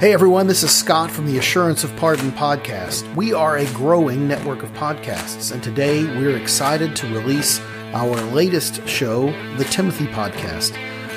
Hey 0.00 0.14
everyone, 0.14 0.46
this 0.46 0.62
is 0.62 0.74
Scott 0.74 1.10
from 1.10 1.26
the 1.26 1.36
Assurance 1.36 1.84
of 1.84 1.94
Pardon 1.96 2.32
podcast. 2.32 3.14
We 3.14 3.34
are 3.34 3.58
a 3.58 3.66
growing 3.74 4.26
network 4.26 4.62
of 4.62 4.72
podcasts, 4.72 5.52
and 5.52 5.62
today 5.62 6.04
we're 6.04 6.38
excited 6.38 6.96
to 6.96 7.14
release 7.14 7.60
our 7.92 8.14
latest 8.32 8.88
show, 8.88 9.26
the 9.58 9.64
Timothy 9.64 10.06
Podcast. 10.06 10.72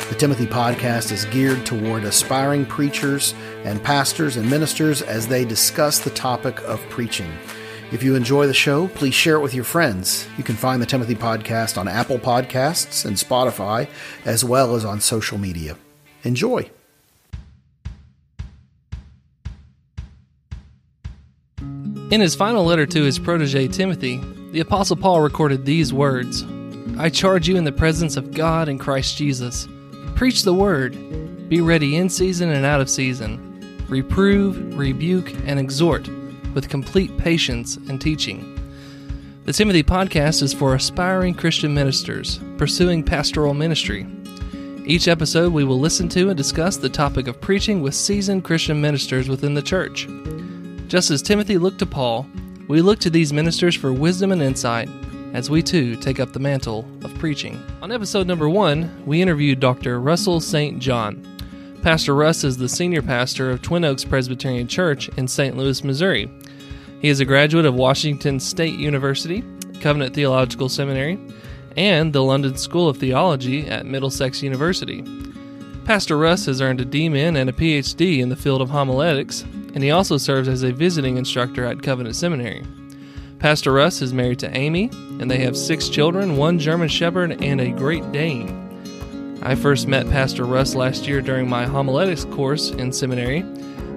The 0.10 0.16
Timothy 0.16 0.46
Podcast 0.46 1.14
is 1.14 1.24
geared 1.24 1.66
toward 1.66 2.04
aspiring 2.04 2.66
preachers 2.66 3.34
and 3.64 3.82
pastors 3.82 4.36
and 4.36 4.50
ministers 4.50 5.02
as 5.02 5.28
they 5.30 5.46
discuss 5.46 6.00
the 6.00 6.10
topic 6.10 6.62
of 6.64 6.82
preaching. 6.90 7.32
If 7.94 8.04
you 8.04 8.16
enjoy 8.16 8.48
the 8.48 8.54
show, 8.54 8.90
please 8.90 9.14
share 9.14 9.38
it 9.38 9.42
with 9.42 9.54
your 9.54 9.64
friends. 9.64 10.28
You 10.38 10.44
can 10.44 10.56
find 10.56 10.82
the 10.82 10.86
Timothy 10.86 11.16
Podcast 11.16 11.78
on 11.78 11.88
Apple 11.88 12.20
Podcasts 12.20 13.06
and 13.06 13.16
Spotify, 13.16 13.88
as 14.26 14.44
well 14.44 14.76
as 14.76 14.84
on 14.84 15.00
social 15.00 15.38
media. 15.38 15.78
Enjoy. 16.26 16.70
In 22.14 22.22
his 22.22 22.36
final 22.36 22.64
letter 22.64 22.86
to 22.86 23.02
his 23.02 23.18
protege 23.18 23.68
Timothy, 23.68 24.22
the 24.52 24.60
Apostle 24.60 24.96
Paul 24.96 25.22
recorded 25.22 25.66
these 25.66 25.92
words 25.92 26.46
I 26.96 27.10
charge 27.10 27.48
you 27.48 27.56
in 27.56 27.64
the 27.64 27.72
presence 27.72 28.18
of 28.18 28.36
God 28.36 28.70
and 28.70 28.80
Christ 28.80 29.18
Jesus. 29.18 29.68
Preach 30.14 30.44
the 30.44 30.54
word. 30.54 31.50
Be 31.50 31.60
ready 31.60 31.96
in 31.96 32.10
season 32.10 32.52
and 32.52 32.68
out 32.68 32.82
of 32.82 32.88
season. 32.88 33.84
Reprove, 33.90 34.78
rebuke, 34.78 35.34
and 35.48 35.60
exhort 35.60 36.08
with 36.54 36.70
complete 36.70 37.18
patience 37.18 37.78
and 37.78 38.00
teaching. 38.00 38.60
The 39.46 39.54
Timothy 39.54 39.82
podcast 39.82 40.44
is 40.44 40.54
for 40.54 40.76
aspiring 40.76 41.34
Christian 41.34 41.74
ministers 41.74 42.40
pursuing 42.60 43.02
pastoral 43.02 43.56
ministry. 43.56 44.06
Each 44.86 45.08
episode, 45.08 45.52
we 45.52 45.64
will 45.64 45.80
listen 45.80 46.10
to 46.10 46.30
and 46.30 46.38
discuss 46.38 46.78
the 46.78 46.90
topic 46.90 47.28
of 47.28 47.42
preaching 47.42 47.82
with 47.82 47.96
seasoned 47.96 48.44
Christian 48.44 48.80
ministers 48.80 49.28
within 49.28 49.56
the 49.56 49.64
church. 49.64 50.08
Just 50.94 51.10
as 51.10 51.24
Timothy 51.24 51.58
looked 51.58 51.80
to 51.80 51.88
Paul, 51.88 52.28
we 52.68 52.80
look 52.80 53.00
to 53.00 53.10
these 53.10 53.34
ministers 53.34 53.74
for 53.74 53.92
wisdom 53.92 54.32
and 54.32 54.44
insight 54.44 54.88
as 55.34 55.50
we 55.50 55.64
too 55.64 55.96
take 55.96 56.20
up 56.20 56.34
the 56.34 56.40
mantle 56.40 56.88
of 57.04 57.18
preaching. 57.18 57.60
On 57.82 57.92
episode 57.92 58.28
number 58.28 58.48
one, 58.48 59.04
we 59.04 59.20
interviewed 59.20 59.60
Dr. 59.60 60.00
Russell 60.00 60.40
St. 60.40 60.78
John. 60.78 61.26
Pastor 61.82 62.14
Russ 62.14 62.44
is 62.44 62.58
the 62.58 62.70
senior 62.70 63.02
pastor 63.02 63.50
of 63.50 63.64
Twin 63.64 63.84
Oaks 63.84 64.06
Presbyterian 64.06 64.68
Church 64.68 65.10
in 65.18 65.28
St. 65.28 65.58
Louis, 65.58 65.84
Missouri. 65.84 66.30
He 67.02 67.10
is 67.10 67.20
a 67.20 67.26
graduate 67.26 67.66
of 67.66 67.74
Washington 67.74 68.40
State 68.40 68.78
University, 68.78 69.44
Covenant 69.82 70.14
Theological 70.14 70.70
Seminary, 70.70 71.18
and 71.76 72.14
the 72.14 72.22
London 72.22 72.56
School 72.56 72.88
of 72.88 72.98
Theology 72.98 73.68
at 73.68 73.88
Middlesex 73.88 74.44
University. 74.44 75.04
Pastor 75.86 76.18
Russ 76.18 76.46
has 76.46 76.62
earned 76.62 76.80
a 76.80 76.86
DMin 76.86 77.38
and 77.38 77.50
a 77.50 77.54
PhD 77.54 78.20
in 78.20 78.30
the 78.30 78.36
field 78.36 78.62
of 78.62 78.70
homiletics 78.70 79.44
and 79.74 79.84
he 79.84 79.92
also 79.92 80.18
serves 80.18 80.48
as 80.48 80.64
a 80.64 80.72
visiting 80.72 81.18
instructor 81.18 81.66
at 81.66 81.82
Covenant 81.82 82.16
Seminary. 82.16 82.64
Pastor 83.40 83.74
Russ 83.74 84.02
is 84.02 84.14
married 84.14 84.40
to 84.40 84.56
Amy, 84.56 84.90
and 85.20 85.30
they 85.30 85.40
have 85.40 85.58
six 85.58 85.90
children 85.90 86.38
one 86.38 86.60
German 86.60 86.88
Shepherd 86.88 87.44
and 87.44 87.60
a 87.60 87.72
Great 87.72 88.10
Dane. 88.12 89.40
I 89.42 89.56
first 89.56 89.88
met 89.88 90.10
Pastor 90.10 90.46
Russ 90.46 90.76
last 90.76 91.08
year 91.08 91.22
during 91.22 91.50
my 91.50 91.66
homiletics 91.66 92.24
course 92.26 92.70
in 92.70 92.94
seminary. 92.94 93.44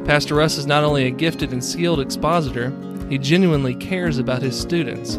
Pastor 0.04 0.34
Russ 0.34 0.58
is 0.58 0.66
not 0.66 0.82
only 0.82 1.06
a 1.06 1.10
gifted 1.10 1.52
and 1.52 1.62
skilled 1.62 2.00
expositor, 2.00 2.72
he 3.08 3.18
genuinely 3.18 3.74
cares 3.74 4.18
about 4.18 4.42
his 4.42 4.58
students, 4.58 5.14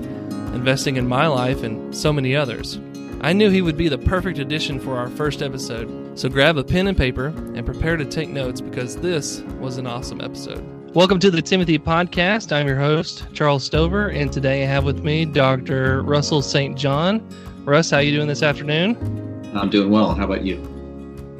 investing 0.53 0.97
in 0.97 1.07
my 1.07 1.27
life 1.27 1.63
and 1.63 1.95
so 1.95 2.11
many 2.11 2.35
others. 2.35 2.79
I 3.21 3.33
knew 3.33 3.49
he 3.49 3.63
would 3.63 3.77
be 3.77 3.89
the 3.89 3.97
perfect 3.97 4.37
addition 4.37 4.79
for 4.79 4.95
our 4.95 5.09
first 5.09 5.41
episode, 5.41 6.17
so 6.17 6.29
grab 6.29 6.57
a 6.57 6.63
pen 6.63 6.85
and 6.85 6.95
paper 6.95 7.27
and 7.55 7.65
prepare 7.65 7.97
to 7.97 8.05
take 8.05 8.29
notes 8.29 8.61
because 8.61 8.95
this 8.95 9.41
was 9.59 9.79
an 9.79 9.87
awesome 9.87 10.21
episode. 10.21 10.63
Welcome 10.93 11.19
to 11.21 11.31
the 11.31 11.41
Timothy 11.41 11.79
Podcast. 11.79 12.55
I'm 12.55 12.67
your 12.67 12.77
host, 12.77 13.25
Charles 13.33 13.63
Stover, 13.63 14.09
and 14.09 14.31
today 14.31 14.61
I 14.61 14.67
have 14.67 14.83
with 14.83 15.03
me 15.03 15.25
Dr. 15.25 16.03
Russell 16.03 16.43
St. 16.43 16.77
John. 16.77 17.27
Russ, 17.65 17.89
how 17.89 17.97
you 17.97 18.11
doing 18.11 18.27
this 18.27 18.43
afternoon? 18.43 18.95
I'm 19.55 19.71
doing 19.71 19.89
well. 19.89 20.13
How 20.13 20.25
about 20.25 20.45
you? 20.45 20.57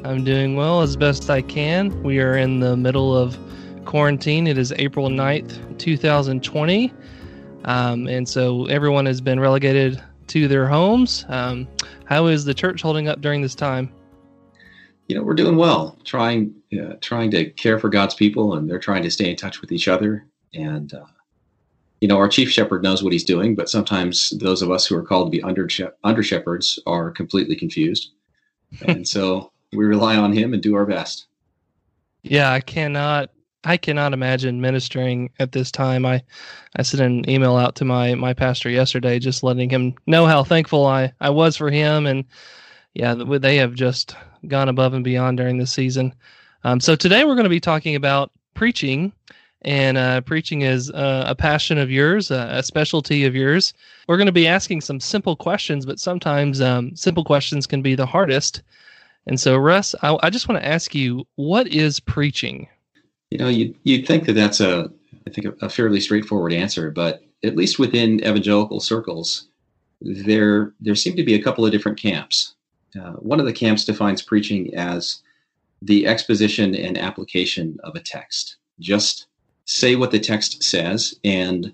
I'm 0.04 0.24
doing 0.24 0.56
well 0.56 0.80
as 0.80 0.96
best 0.96 1.30
I 1.30 1.42
can. 1.42 2.02
We 2.02 2.18
are 2.18 2.36
in 2.36 2.58
the 2.58 2.76
middle 2.76 3.16
of 3.16 3.38
quarantine. 3.84 4.48
It 4.48 4.58
is 4.58 4.72
April 4.78 5.10
9th, 5.10 5.78
2020. 5.78 6.92
Um, 7.66 8.08
and 8.08 8.28
so 8.28 8.66
everyone 8.66 9.06
has 9.06 9.20
been 9.20 9.38
relegated 9.38 10.02
to 10.28 10.48
their 10.48 10.66
homes. 10.66 11.24
Um, 11.28 11.68
how 12.04 12.26
is 12.26 12.44
the 12.44 12.54
church 12.54 12.82
holding 12.82 13.08
up 13.08 13.20
during 13.20 13.42
this 13.42 13.54
time? 13.54 13.92
You 15.08 15.16
know, 15.16 15.22
we're 15.22 15.34
doing 15.34 15.56
well, 15.56 15.98
trying 16.04 16.54
uh, 16.78 16.94
trying 17.00 17.30
to 17.30 17.50
care 17.50 17.78
for 17.78 17.88
God's 17.88 18.14
people, 18.14 18.54
and 18.54 18.68
they're 18.68 18.78
trying 18.78 19.02
to 19.02 19.10
stay 19.10 19.30
in 19.30 19.36
touch 19.36 19.60
with 19.60 19.72
each 19.72 19.88
other. 19.88 20.26
And 20.52 20.92
uh, 20.92 21.06
you 22.00 22.08
know, 22.08 22.18
our 22.18 22.28
chief 22.28 22.50
shepherd 22.50 22.82
knows 22.82 23.02
what 23.02 23.12
he's 23.12 23.24
doing, 23.24 23.54
but 23.54 23.70
sometimes 23.70 24.30
those 24.38 24.62
of 24.62 24.70
us 24.70 24.86
who 24.86 24.96
are 24.96 25.02
called 25.02 25.32
to 25.32 25.36
be 25.36 25.42
under 25.42 25.66
under 26.04 26.22
shepherds 26.22 26.78
are 26.86 27.10
completely 27.10 27.56
confused, 27.56 28.12
and 28.86 29.08
so 29.08 29.52
we 29.72 29.84
rely 29.84 30.16
on 30.16 30.32
him 30.32 30.52
and 30.52 30.62
do 30.62 30.74
our 30.74 30.86
best. 30.86 31.26
Yeah, 32.22 32.52
I 32.52 32.60
cannot 32.60 33.30
I 33.68 33.76
cannot 33.76 34.14
imagine 34.14 34.62
ministering 34.62 35.30
at 35.38 35.52
this 35.52 35.70
time. 35.70 36.06
I, 36.06 36.22
I 36.76 36.82
sent 36.82 37.02
an 37.02 37.28
email 37.28 37.56
out 37.56 37.74
to 37.76 37.84
my 37.84 38.14
my 38.14 38.32
pastor 38.32 38.70
yesterday, 38.70 39.18
just 39.18 39.42
letting 39.42 39.68
him 39.68 39.94
know 40.06 40.24
how 40.24 40.42
thankful 40.42 40.86
I 40.86 41.12
I 41.20 41.28
was 41.28 41.54
for 41.58 41.70
him, 41.70 42.06
and 42.06 42.24
yeah, 42.94 43.14
they 43.14 43.56
have 43.56 43.74
just 43.74 44.16
gone 44.46 44.70
above 44.70 44.94
and 44.94 45.04
beyond 45.04 45.36
during 45.36 45.58
this 45.58 45.70
season. 45.70 46.14
Um, 46.64 46.80
so 46.80 46.96
today 46.96 47.26
we're 47.26 47.34
going 47.34 47.44
to 47.44 47.50
be 47.50 47.60
talking 47.60 47.94
about 47.94 48.30
preaching, 48.54 49.12
and 49.60 49.98
uh, 49.98 50.22
preaching 50.22 50.62
is 50.62 50.90
uh, 50.92 51.24
a 51.26 51.34
passion 51.34 51.76
of 51.76 51.90
yours, 51.90 52.30
uh, 52.30 52.48
a 52.50 52.62
specialty 52.62 53.26
of 53.26 53.34
yours. 53.36 53.74
We're 54.08 54.16
going 54.16 54.26
to 54.26 54.32
be 54.32 54.48
asking 54.48 54.80
some 54.80 54.98
simple 54.98 55.36
questions, 55.36 55.84
but 55.84 56.00
sometimes 56.00 56.62
um, 56.62 56.96
simple 56.96 57.22
questions 57.22 57.66
can 57.66 57.82
be 57.82 57.94
the 57.94 58.06
hardest. 58.06 58.62
And 59.26 59.38
so, 59.38 59.58
Russ, 59.58 59.94
I, 60.00 60.16
I 60.22 60.30
just 60.30 60.48
want 60.48 60.58
to 60.62 60.66
ask 60.66 60.94
you, 60.94 61.26
what 61.36 61.68
is 61.68 62.00
preaching? 62.00 62.66
You 63.30 63.38
know, 63.38 63.48
you 63.48 63.74
you'd 63.84 64.06
think 64.06 64.26
that 64.26 64.34
that's 64.34 64.60
a 64.60 64.90
I 65.26 65.30
think 65.30 65.46
a, 65.46 65.66
a 65.66 65.68
fairly 65.68 66.00
straightforward 66.00 66.52
answer, 66.52 66.90
but 66.90 67.22
at 67.44 67.56
least 67.56 67.78
within 67.78 68.20
evangelical 68.20 68.80
circles, 68.80 69.48
there 70.00 70.72
there 70.80 70.94
seem 70.94 71.16
to 71.16 71.24
be 71.24 71.34
a 71.34 71.42
couple 71.42 71.64
of 71.64 71.72
different 71.72 71.98
camps. 71.98 72.54
Uh, 72.98 73.12
one 73.12 73.40
of 73.40 73.46
the 73.46 73.52
camps 73.52 73.84
defines 73.84 74.22
preaching 74.22 74.74
as 74.74 75.22
the 75.82 76.06
exposition 76.06 76.74
and 76.74 76.98
application 76.98 77.78
of 77.84 77.94
a 77.94 78.00
text. 78.00 78.56
Just 78.80 79.26
say 79.64 79.94
what 79.96 80.10
the 80.10 80.18
text 80.18 80.62
says 80.62 81.14
and 81.24 81.72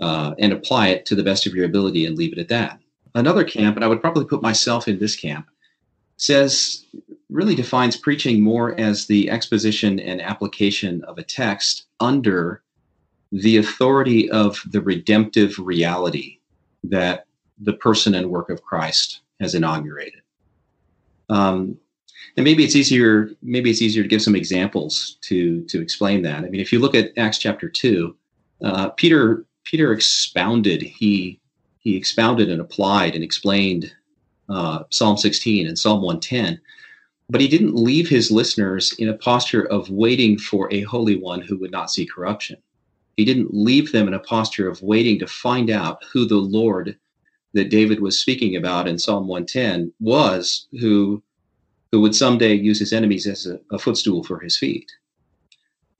uh, 0.00 0.34
and 0.38 0.52
apply 0.52 0.88
it 0.88 1.06
to 1.06 1.14
the 1.14 1.22
best 1.22 1.46
of 1.46 1.54
your 1.54 1.64
ability 1.64 2.04
and 2.06 2.16
leave 2.16 2.32
it 2.32 2.38
at 2.38 2.48
that. 2.48 2.78
Another 3.14 3.44
camp, 3.44 3.76
and 3.76 3.84
I 3.84 3.88
would 3.88 4.00
probably 4.00 4.24
put 4.24 4.42
myself 4.42 4.88
in 4.88 4.98
this 4.98 5.16
camp, 5.16 5.48
says 6.16 6.84
really 7.32 7.54
defines 7.54 7.96
preaching 7.96 8.42
more 8.42 8.78
as 8.78 9.06
the 9.06 9.30
exposition 9.30 9.98
and 9.98 10.20
application 10.20 11.02
of 11.04 11.18
a 11.18 11.22
text 11.22 11.86
under 12.00 12.62
the 13.32 13.56
authority 13.56 14.30
of 14.30 14.60
the 14.70 14.80
redemptive 14.80 15.58
reality 15.58 16.38
that 16.84 17.26
the 17.58 17.72
person 17.72 18.14
and 18.14 18.30
work 18.30 18.50
of 18.50 18.62
Christ 18.62 19.20
has 19.40 19.54
inaugurated. 19.54 20.20
Um, 21.30 21.78
and 22.36 22.44
maybe 22.44 22.64
it's 22.64 22.76
easier. 22.76 23.30
Maybe 23.42 23.70
it's 23.70 23.82
easier 23.82 24.02
to 24.02 24.08
give 24.08 24.22
some 24.22 24.36
examples 24.36 25.18
to 25.22 25.64
to 25.64 25.80
explain 25.80 26.22
that. 26.22 26.44
I 26.44 26.48
mean, 26.48 26.60
if 26.60 26.72
you 26.72 26.78
look 26.78 26.94
at 26.94 27.16
Acts 27.16 27.38
chapter 27.38 27.68
two, 27.68 28.16
uh, 28.62 28.90
Peter 28.90 29.44
Peter 29.64 29.92
expounded. 29.92 30.82
He 30.82 31.40
he 31.78 31.96
expounded 31.96 32.50
and 32.50 32.60
applied 32.60 33.14
and 33.14 33.24
explained 33.24 33.92
uh, 34.48 34.84
Psalm 34.90 35.16
16 35.16 35.66
and 35.66 35.78
Psalm 35.78 36.02
110 36.02 36.60
but 37.28 37.40
he 37.40 37.48
didn't 37.48 37.74
leave 37.74 38.08
his 38.08 38.30
listeners 38.30 38.92
in 38.98 39.08
a 39.08 39.16
posture 39.16 39.62
of 39.62 39.90
waiting 39.90 40.38
for 40.38 40.72
a 40.72 40.82
holy 40.82 41.16
one 41.16 41.40
who 41.40 41.58
would 41.58 41.70
not 41.70 41.90
see 41.90 42.06
corruption. 42.06 42.56
He 43.16 43.24
didn't 43.24 43.54
leave 43.54 43.92
them 43.92 44.08
in 44.08 44.14
a 44.14 44.18
posture 44.18 44.68
of 44.68 44.82
waiting 44.82 45.18
to 45.18 45.26
find 45.26 45.70
out 45.70 46.02
who 46.12 46.26
the 46.26 46.36
Lord 46.36 46.96
that 47.54 47.70
David 47.70 48.00
was 48.00 48.20
speaking 48.20 48.56
about 48.56 48.88
in 48.88 48.98
Psalm 48.98 49.28
110 49.28 49.92
was, 50.00 50.66
who, 50.80 51.22
who 51.90 52.00
would 52.00 52.14
someday 52.14 52.54
use 52.54 52.78
his 52.78 52.92
enemies 52.92 53.26
as 53.26 53.46
a, 53.46 53.60
a 53.70 53.78
footstool 53.78 54.24
for 54.24 54.40
his 54.40 54.56
feet. 54.56 54.90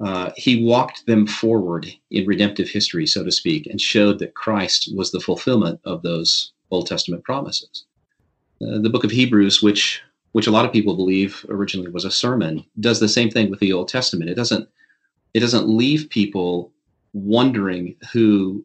Uh, 0.02 0.32
he 0.36 0.64
walked 0.64 1.06
them 1.06 1.26
forward 1.26 1.86
in 2.10 2.26
redemptive 2.26 2.68
history, 2.68 3.06
so 3.06 3.22
to 3.22 3.30
speak, 3.30 3.66
and 3.66 3.80
showed 3.80 4.18
that 4.18 4.34
Christ 4.34 4.90
was 4.96 5.12
the 5.12 5.20
fulfillment 5.20 5.80
of 5.84 6.02
those 6.02 6.52
Old 6.70 6.86
Testament 6.86 7.22
promises. 7.22 7.84
Uh, 8.60 8.78
the 8.78 8.90
book 8.90 9.04
of 9.04 9.10
Hebrews, 9.10 9.62
which 9.62 10.00
which 10.32 10.46
a 10.46 10.50
lot 10.50 10.64
of 10.64 10.72
people 10.72 10.96
believe 10.96 11.44
originally 11.48 11.90
was 11.90 12.04
a 12.04 12.10
sermon, 12.10 12.64
does 12.80 13.00
the 13.00 13.08
same 13.08 13.30
thing 13.30 13.50
with 13.50 13.60
the 13.60 13.72
Old 13.72 13.88
Testament. 13.88 14.30
It 14.30 14.34
doesn't 14.34 14.68
it 15.34 15.40
doesn't 15.40 15.68
leave 15.68 16.10
people 16.10 16.72
wondering 17.12 17.96
who 18.12 18.64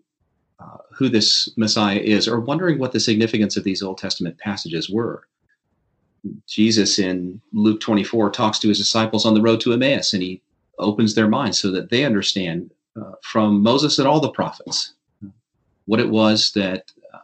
uh, 0.60 0.78
who 0.92 1.10
this 1.10 1.50
Messiah 1.58 2.00
is 2.00 2.28
or 2.28 2.40
wondering 2.40 2.80
what 2.80 2.92
the 2.92 3.00
significance 3.00 3.58
of 3.58 3.64
these 3.64 3.84
Old 3.84 3.98
Testament 3.98 4.38
passages 4.40 4.90
were. 4.90 5.28
Jesus 6.48 7.00
in 7.00 7.40
Luke 7.54 7.80
24 7.80 8.32
talks 8.32 8.60
to 8.60 8.68
his 8.68 8.80
disciples 8.80 9.26
on 9.26 9.34
the 9.34 9.42
road 9.42 9.62
to 9.62 9.72
Emmaus 9.72 10.14
and 10.14 10.24
he 10.24 10.42
opens 10.80 11.16
their 11.16 11.28
minds 11.28 11.60
so 11.60 11.72
that 11.72 11.90
they 11.90 12.04
understand 12.04 12.72
uh, 13.00 13.12
from 13.22 13.62
Moses 13.62 14.00
and 14.00 14.08
all 14.08 14.20
the 14.20 14.32
prophets 14.32 14.94
what 15.86 16.00
it 16.00 16.10
was 16.10 16.52
that 16.54 16.92
uh, 17.14 17.20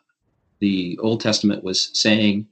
the 0.59 0.97
Old 1.01 1.19
Testament 1.19 1.63
was 1.63 1.89
saying 1.93 2.47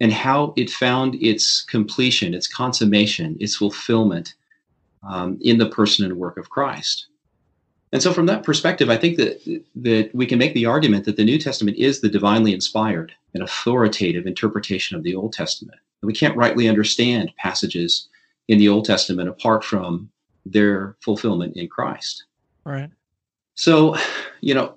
and 0.00 0.12
how 0.12 0.54
it 0.56 0.70
found 0.70 1.14
its 1.16 1.62
completion, 1.62 2.34
its 2.34 2.48
consummation, 2.48 3.36
its 3.38 3.56
fulfillment 3.56 4.34
um, 5.08 5.38
in 5.42 5.58
the 5.58 5.68
person 5.68 6.04
and 6.04 6.16
work 6.16 6.36
of 6.36 6.50
Christ. 6.50 7.06
And 7.92 8.02
so, 8.02 8.12
from 8.12 8.26
that 8.26 8.44
perspective, 8.44 8.88
I 8.88 8.96
think 8.96 9.16
that 9.16 9.62
that 9.76 10.10
we 10.14 10.26
can 10.26 10.38
make 10.38 10.54
the 10.54 10.66
argument 10.66 11.04
that 11.04 11.16
the 11.16 11.24
New 11.24 11.38
Testament 11.38 11.76
is 11.76 12.00
the 12.00 12.08
divinely 12.08 12.54
inspired 12.54 13.12
and 13.34 13.42
authoritative 13.42 14.26
interpretation 14.26 14.96
of 14.96 15.02
the 15.02 15.14
Old 15.14 15.32
Testament. 15.32 15.78
We 16.02 16.14
can't 16.14 16.36
rightly 16.36 16.68
understand 16.68 17.32
passages 17.36 18.08
in 18.48 18.58
the 18.58 18.68
Old 18.68 18.84
Testament 18.84 19.28
apart 19.28 19.64
from 19.64 20.10
their 20.46 20.96
fulfillment 21.00 21.56
in 21.56 21.68
Christ. 21.68 22.24
Right. 22.64 22.90
So, 23.54 23.96
you 24.40 24.54
know, 24.54 24.72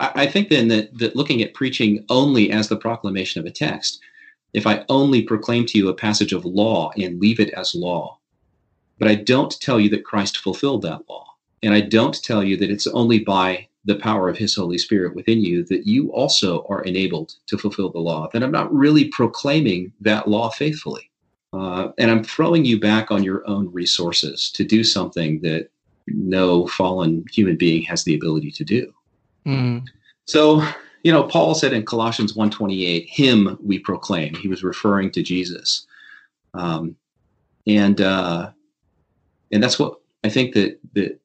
I, 0.00 0.12
I 0.14 0.26
think 0.26 0.48
then 0.48 0.68
that 0.68 0.96
that 0.98 1.16
looking 1.16 1.42
at 1.42 1.54
preaching 1.54 2.04
only 2.08 2.52
as 2.52 2.68
the 2.68 2.76
proclamation 2.76 3.40
of 3.40 3.46
a 3.46 3.50
text, 3.50 4.00
if 4.52 4.66
I 4.66 4.84
only 4.88 5.22
proclaim 5.22 5.66
to 5.66 5.78
you 5.78 5.88
a 5.88 5.94
passage 5.94 6.32
of 6.32 6.44
law 6.44 6.90
and 6.96 7.20
leave 7.20 7.40
it 7.40 7.50
as 7.50 7.74
law, 7.74 8.18
but 8.98 9.08
I 9.08 9.14
don't 9.14 9.58
tell 9.60 9.80
you 9.80 9.88
that 9.90 10.04
Christ 10.04 10.38
fulfilled 10.38 10.82
that 10.82 11.08
law 11.08 11.26
and 11.62 11.74
I 11.74 11.80
don't 11.80 12.22
tell 12.22 12.42
you 12.42 12.56
that 12.56 12.70
it's 12.70 12.86
only 12.88 13.20
by 13.20 13.68
the 13.84 13.96
power 13.96 14.28
of 14.28 14.36
his 14.36 14.54
Holy 14.54 14.78
Spirit 14.78 15.14
within 15.14 15.40
you 15.40 15.64
that 15.64 15.86
you 15.86 16.12
also 16.12 16.64
are 16.68 16.82
enabled 16.82 17.34
to 17.46 17.58
fulfill 17.58 17.90
the 17.90 17.98
law, 17.98 18.28
then 18.32 18.42
I'm 18.42 18.52
not 18.52 18.72
really 18.72 19.06
proclaiming 19.06 19.92
that 20.00 20.28
law 20.28 20.50
faithfully. 20.50 21.10
Uh, 21.52 21.88
and 21.98 22.10
I'm 22.10 22.24
throwing 22.24 22.64
you 22.64 22.80
back 22.80 23.10
on 23.10 23.22
your 23.22 23.46
own 23.48 23.70
resources 23.72 24.50
to 24.52 24.64
do 24.64 24.82
something 24.82 25.40
that 25.42 25.68
no 26.06 26.66
fallen 26.66 27.24
human 27.32 27.56
being 27.56 27.82
has 27.82 28.04
the 28.04 28.14
ability 28.14 28.50
to 28.52 28.64
do. 28.64 28.92
Mm. 29.46 29.84
So, 30.26 30.66
you 31.02 31.12
know, 31.12 31.24
Paul 31.24 31.54
said 31.54 31.72
in 31.72 31.84
Colossians 31.84 32.34
1:28, 32.34 33.08
"Him 33.08 33.58
we 33.62 33.78
proclaim." 33.78 34.34
He 34.34 34.48
was 34.48 34.62
referring 34.62 35.10
to 35.12 35.22
Jesus, 35.22 35.86
um, 36.54 36.96
and 37.66 38.00
uh, 38.00 38.50
and 39.50 39.62
that's 39.62 39.78
what 39.78 39.98
I 40.24 40.28
think 40.28 40.54
that 40.54 40.78
that 40.94 41.18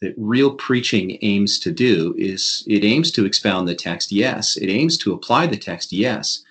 that 0.00 0.14
real 0.16 0.52
preaching 0.52 1.18
aims 1.22 1.58
to 1.58 1.72
do 1.72 2.14
is 2.16 2.64
it 2.68 2.84
aims 2.84 3.10
to 3.12 3.24
expound 3.24 3.66
the 3.66 3.74
text, 3.74 4.12
yes. 4.12 4.56
It 4.56 4.70
aims 4.70 4.96
to 4.98 5.12
apply 5.12 5.46
the 5.46 5.56
text, 5.56 5.92
yes, 5.92 6.42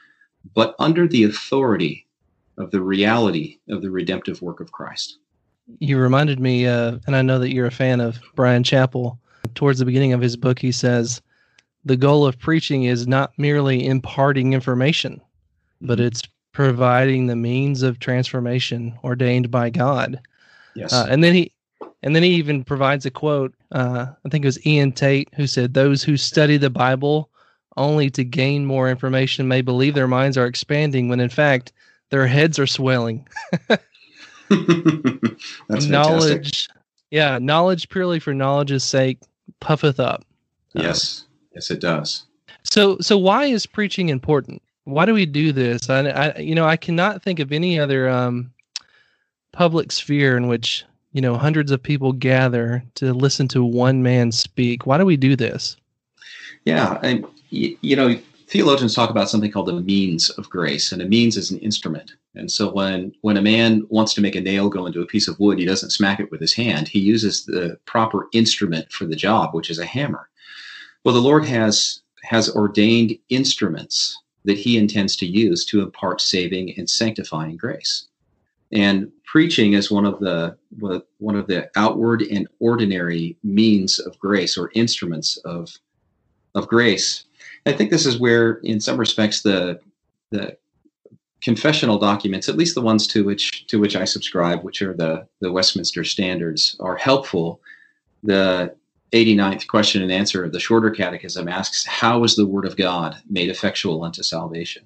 but 0.53 0.75
under 0.79 1.07
the 1.07 1.23
authority 1.23 2.05
of 2.57 2.71
the 2.71 2.81
reality 2.81 3.59
of 3.69 3.81
the 3.81 3.89
redemptive 3.89 4.41
work 4.41 4.59
of 4.59 4.71
Christ. 4.71 5.17
You 5.79 5.97
reminded 5.97 6.39
me, 6.39 6.65
uh, 6.65 6.97
and 7.05 7.15
I 7.15 7.21
know 7.21 7.39
that 7.39 7.53
you're 7.53 7.67
a 7.67 7.71
fan 7.71 8.01
of 8.01 8.19
brian 8.35 8.63
Chapell. 8.63 9.17
Towards 9.55 9.79
the 9.79 9.85
beginning 9.85 10.13
of 10.13 10.21
his 10.21 10.35
book, 10.35 10.59
he 10.59 10.71
says, 10.71 11.21
The 11.87 11.97
goal 11.97 12.25
of 12.25 12.37
preaching 12.39 12.83
is 12.83 13.07
not 13.07 13.31
merely 13.37 13.85
imparting 13.85 14.53
information, 14.53 15.21
but 15.81 15.97
Mm-hmm. 15.99 16.07
it's 16.07 16.21
providing 16.53 17.27
the 17.27 17.35
means 17.35 17.83
of 17.83 17.99
transformation 17.99 18.97
ordained 19.03 19.51
by 19.51 19.69
God. 19.69 20.19
Yes. 20.75 20.91
Uh, 20.91 21.05
and 21.09 21.23
then 21.23 21.33
he 21.35 21.51
and 22.03 22.15
then 22.15 22.23
he 22.23 22.29
even 22.35 22.63
provides 22.63 23.05
a 23.05 23.11
quote. 23.11 23.53
Uh, 23.71 24.07
I 24.25 24.29
think 24.29 24.43
it 24.43 24.47
was 24.47 24.65
Ian 24.65 24.91
Tate 24.91 25.29
who 25.35 25.45
said, 25.47 25.73
"Those 25.73 26.03
who 26.03 26.17
study 26.17 26.57
the 26.57 26.69
Bible 26.69 27.29
only 27.77 28.09
to 28.11 28.23
gain 28.23 28.65
more 28.65 28.89
information 28.89 29.47
may 29.47 29.61
believe 29.61 29.93
their 29.93 30.07
minds 30.07 30.37
are 30.37 30.45
expanding, 30.47 31.09
when 31.09 31.19
in 31.19 31.29
fact 31.29 31.73
their 32.09 32.27
heads 32.27 32.57
are 32.59 32.67
swelling." 32.67 33.27
That's 33.69 33.79
fantastic. 34.49 35.89
knowledge, 35.89 36.69
yeah, 37.11 37.37
knowledge 37.39 37.89
purely 37.89 38.19
for 38.19 38.33
knowledge's 38.33 38.83
sake 38.83 39.19
puffeth 39.59 39.99
up. 39.99 40.25
Uh, 40.75 40.81
Yes. 40.83 41.25
Yes, 41.57 41.71
it 41.71 41.81
does. 41.81 42.23
So, 42.61 42.99
so 42.99 43.17
why 43.17 43.45
is 43.45 43.65
preaching 43.65 44.09
important? 44.09 44.61
Why 44.83 45.07
do 45.07 45.13
we 45.15 45.25
do 45.25 45.51
this? 45.51 45.89
I, 45.89 46.01
I 46.01 46.37
you 46.37 46.53
know, 46.53 46.67
I 46.67 46.77
cannot 46.77 47.23
think 47.23 47.39
of 47.39 47.51
any 47.51 47.79
other 47.79 48.07
um, 48.07 48.53
public 49.53 49.91
sphere 49.91 50.37
in 50.37 50.47
which 50.47 50.85
you 51.13 51.21
know 51.21 51.35
hundreds 51.35 51.71
of 51.71 51.81
people 51.81 52.13
gather 52.13 52.83
to 52.93 53.11
listen 53.11 53.47
to 53.47 53.63
one 53.63 54.03
man 54.03 54.31
speak. 54.31 54.85
Why 54.85 54.99
do 54.99 55.05
we 55.05 55.17
do 55.17 55.35
this? 55.35 55.77
Yeah, 56.65 56.99
and 57.01 57.23
y- 57.51 57.75
you 57.81 57.95
know, 57.95 58.15
theologians 58.45 58.93
talk 58.93 59.09
about 59.09 59.31
something 59.31 59.51
called 59.51 59.69
the 59.69 59.81
means 59.81 60.29
of 60.29 60.47
grace, 60.47 60.91
and 60.91 61.01
a 61.01 61.07
means 61.07 61.37
is 61.37 61.49
an 61.49 61.57
instrument. 61.57 62.13
And 62.35 62.51
so 62.51 62.71
when 62.71 63.15
when 63.21 63.37
a 63.37 63.41
man 63.41 63.87
wants 63.89 64.13
to 64.13 64.21
make 64.21 64.35
a 64.35 64.41
nail 64.41 64.69
go 64.69 64.85
into 64.85 65.01
a 65.01 65.07
piece 65.07 65.27
of 65.27 65.39
wood, 65.39 65.57
he 65.57 65.65
doesn't 65.65 65.89
smack 65.89 66.19
it 66.19 66.29
with 66.29 66.39
his 66.39 66.53
hand. 66.53 66.87
He 66.87 66.99
uses 66.99 67.45
the 67.45 67.79
proper 67.85 68.27
instrument 68.31 68.91
for 68.91 69.05
the 69.05 69.15
job, 69.15 69.55
which 69.55 69.71
is 69.71 69.79
a 69.79 69.85
hammer. 69.85 70.29
Well, 71.03 71.15
the 71.15 71.21
Lord 71.21 71.45
has 71.45 72.01
has 72.23 72.53
ordained 72.53 73.17
instruments 73.29 74.17
that 74.43 74.57
he 74.57 74.77
intends 74.77 75.15
to 75.17 75.25
use 75.25 75.65
to 75.65 75.81
impart 75.81 76.21
saving 76.21 76.73
and 76.77 76.89
sanctifying 76.89 77.57
grace. 77.57 78.07
And 78.71 79.11
preaching 79.25 79.73
is 79.73 79.91
one 79.91 80.05
of 80.05 80.19
the 80.19 80.57
one 81.19 81.35
of 81.35 81.47
the 81.47 81.69
outward 81.75 82.21
and 82.21 82.47
ordinary 82.59 83.37
means 83.43 83.99
of 83.99 84.17
grace 84.19 84.57
or 84.57 84.71
instruments 84.73 85.37
of 85.37 85.77
of 86.55 86.67
grace. 86.67 87.25
I 87.65 87.73
think 87.73 87.91
this 87.91 88.05
is 88.05 88.19
where, 88.19 88.55
in 88.63 88.79
some 88.79 88.97
respects, 88.97 89.41
the 89.41 89.79
the 90.31 90.57
confessional 91.41 91.99
documents, 91.99 92.49
at 92.49 92.57
least 92.57 92.75
the 92.75 92.81
ones 92.81 93.07
to 93.07 93.23
which 93.23 93.67
to 93.67 93.79
which 93.79 93.95
I 93.95 94.05
subscribe, 94.05 94.63
which 94.63 94.81
are 94.81 94.93
the 94.93 95.27
the 95.39 95.51
Westminster 95.51 96.03
Standards, 96.03 96.75
are 96.79 96.95
helpful. 96.95 97.61
The 98.23 98.75
89th 99.13 99.67
question 99.67 100.01
and 100.01 100.11
answer 100.11 100.43
of 100.43 100.51
the 100.51 100.59
shorter 100.59 100.91
catechism 100.91 101.47
asks, 101.47 101.85
How 101.85 102.23
is 102.23 102.35
the 102.35 102.45
word 102.45 102.65
of 102.65 102.75
God 102.75 103.17
made 103.29 103.49
effectual 103.49 104.03
unto 104.03 104.23
salvation? 104.23 104.83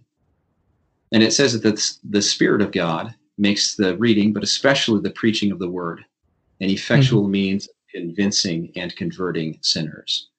And 1.12 1.23
it 1.23 1.33
says 1.33 1.59
that 1.59 1.97
the, 2.03 2.21
Spirit 2.21 2.62
of 2.62 2.71
God 2.71 3.13
makes 3.38 3.75
the 3.75 3.97
reading, 3.97 4.31
but 4.31 4.44
especially 4.44 5.01
the 5.01 5.09
preaching 5.12 5.51
of 5.51 5.59
the 5.59 5.69
word, 5.69 6.06
an 6.62 6.69
effectual 6.69 7.27
means 7.27 7.68
of 7.68 7.75
convincing 7.94 8.71
and 8.75 8.95
converting 8.95 9.57
sinners. 9.62 10.29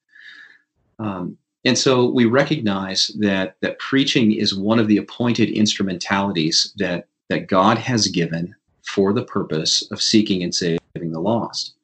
Um, 0.98 1.36
and 1.64 1.76
so 1.76 2.08
we 2.08 2.24
recognize 2.24 3.08
that 3.18 3.56
that 3.60 3.78
preaching 3.78 4.32
is 4.32 4.56
one 4.56 4.78
of 4.78 4.88
the 4.88 4.96
appointed 4.96 5.50
instrumentalities 5.50 6.72
that 6.76 7.08
that 7.28 7.46
God 7.46 7.78
has 7.78 8.08
given 8.08 8.54
for 8.84 9.12
the 9.12 9.24
purpose 9.24 9.82
of 9.90 10.02
seeking 10.02 10.42
and 10.42 10.54
saving 10.54 10.80
the 10.94 11.20
lost. 11.20 11.74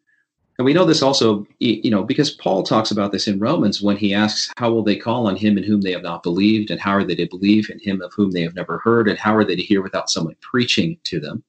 And 0.58 0.64
we 0.64 0.72
know 0.72 0.84
this 0.84 1.02
also, 1.02 1.46
you 1.60 1.88
know, 1.88 2.02
because 2.02 2.32
Paul 2.32 2.64
talks 2.64 2.90
about 2.90 3.12
this 3.12 3.28
in 3.28 3.38
Romans 3.38 3.80
when 3.80 3.96
he 3.96 4.12
asks, 4.12 4.52
How 4.56 4.72
will 4.72 4.82
they 4.82 4.96
call 4.96 5.28
on 5.28 5.36
him 5.36 5.56
in 5.56 5.62
whom 5.62 5.82
they 5.82 5.92
have 5.92 6.02
not 6.02 6.24
believed? 6.24 6.72
And 6.72 6.80
how 6.80 6.92
are 6.92 7.04
they 7.04 7.14
to 7.14 7.28
believe 7.28 7.70
in 7.70 7.78
him 7.78 8.02
of 8.02 8.12
whom 8.12 8.32
they 8.32 8.42
have 8.42 8.56
never 8.56 8.78
heard? 8.78 9.08
And 9.08 9.16
how 9.16 9.36
are 9.36 9.44
they 9.44 9.54
to 9.54 9.62
hear 9.62 9.82
without 9.82 10.10
someone 10.10 10.34
preaching 10.40 10.98
to 11.04 11.20
them? 11.20 11.44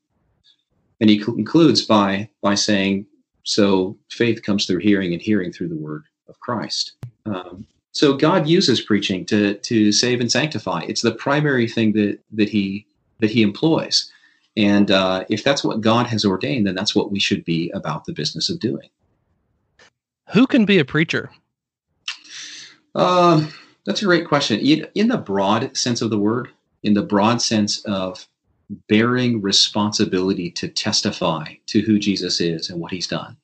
And 1.02 1.10
he 1.10 1.18
concludes 1.18 1.82
by, 1.82 2.30
by 2.44 2.54
saying, 2.54 3.08
So 3.44 3.98
faith 4.12 4.44
comes 4.44 4.68
through 4.68 4.80
hearing, 4.80 5.12
and 5.12 5.22
hearing 5.22 5.52
through 5.52 5.70
the 5.70 5.76
word 5.76 6.04
of 6.28 6.40
Christ. 6.40 6.94
Um, 7.26 7.66
so 7.94 8.16
God 8.16 8.48
uses 8.48 8.80
preaching 8.80 9.26
to, 9.26 9.56
to 9.56 9.92
save 9.92 10.22
and 10.22 10.32
sanctify. 10.32 10.84
It's 10.88 11.02
the 11.02 11.16
primary 11.16 11.68
thing 11.68 11.94
that, 11.94 12.20
that, 12.34 12.50
he, 12.50 12.86
that 13.22 13.32
he 13.32 13.42
employs. 13.42 14.12
And 14.56 14.92
uh, 14.92 15.24
if 15.30 15.44
that's 15.44 15.64
what 15.64 15.82
God 15.82 16.06
has 16.06 16.26
ordained, 16.26 16.68
then 16.68 16.76
that's 16.76 16.94
what 16.94 17.12
we 17.12 17.20
should 17.20 17.44
be 17.44 17.72
about 17.72 18.06
the 18.06 18.14
business 18.14 18.52
of 18.52 18.60
doing. 18.60 18.90
Who 20.32 20.48
can 20.48 20.66
be 20.66 20.80
a 20.80 20.86
preacher? 20.86 21.32
Um, 22.96 23.52
that's 23.86 24.02
a 24.02 24.06
great 24.06 24.28
question. 24.28 24.60
In 24.60 25.08
the 25.08 25.18
broad 25.18 25.76
sense 25.76 26.02
of 26.02 26.10
the 26.10 26.20
word, 26.20 26.50
in 26.84 26.94
the 26.94 27.04
broad 27.04 27.42
sense 27.42 27.84
of 27.86 28.28
bearing 28.88 29.42
responsibility 29.42 30.52
to 30.52 30.68
testify 30.68 31.56
to 31.68 31.82
who 31.82 32.00
Jesus 32.00 32.40
is 32.40 32.70
and 32.70 32.80
what 32.80 32.92
he's 32.92 33.08
done, 33.08 33.36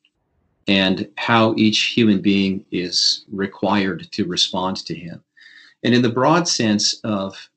and 0.68 1.08
how 1.16 1.54
each 1.56 1.82
human 1.96 2.20
being 2.20 2.64
is 2.70 3.24
required 3.30 4.10
to 4.12 4.24
respond 4.24 4.76
to 4.86 4.94
him. 4.94 5.22
And 5.82 5.94
in 5.94 6.02
the 6.02 6.08
broad 6.08 6.48
sense 6.48 7.00
of 7.04 7.50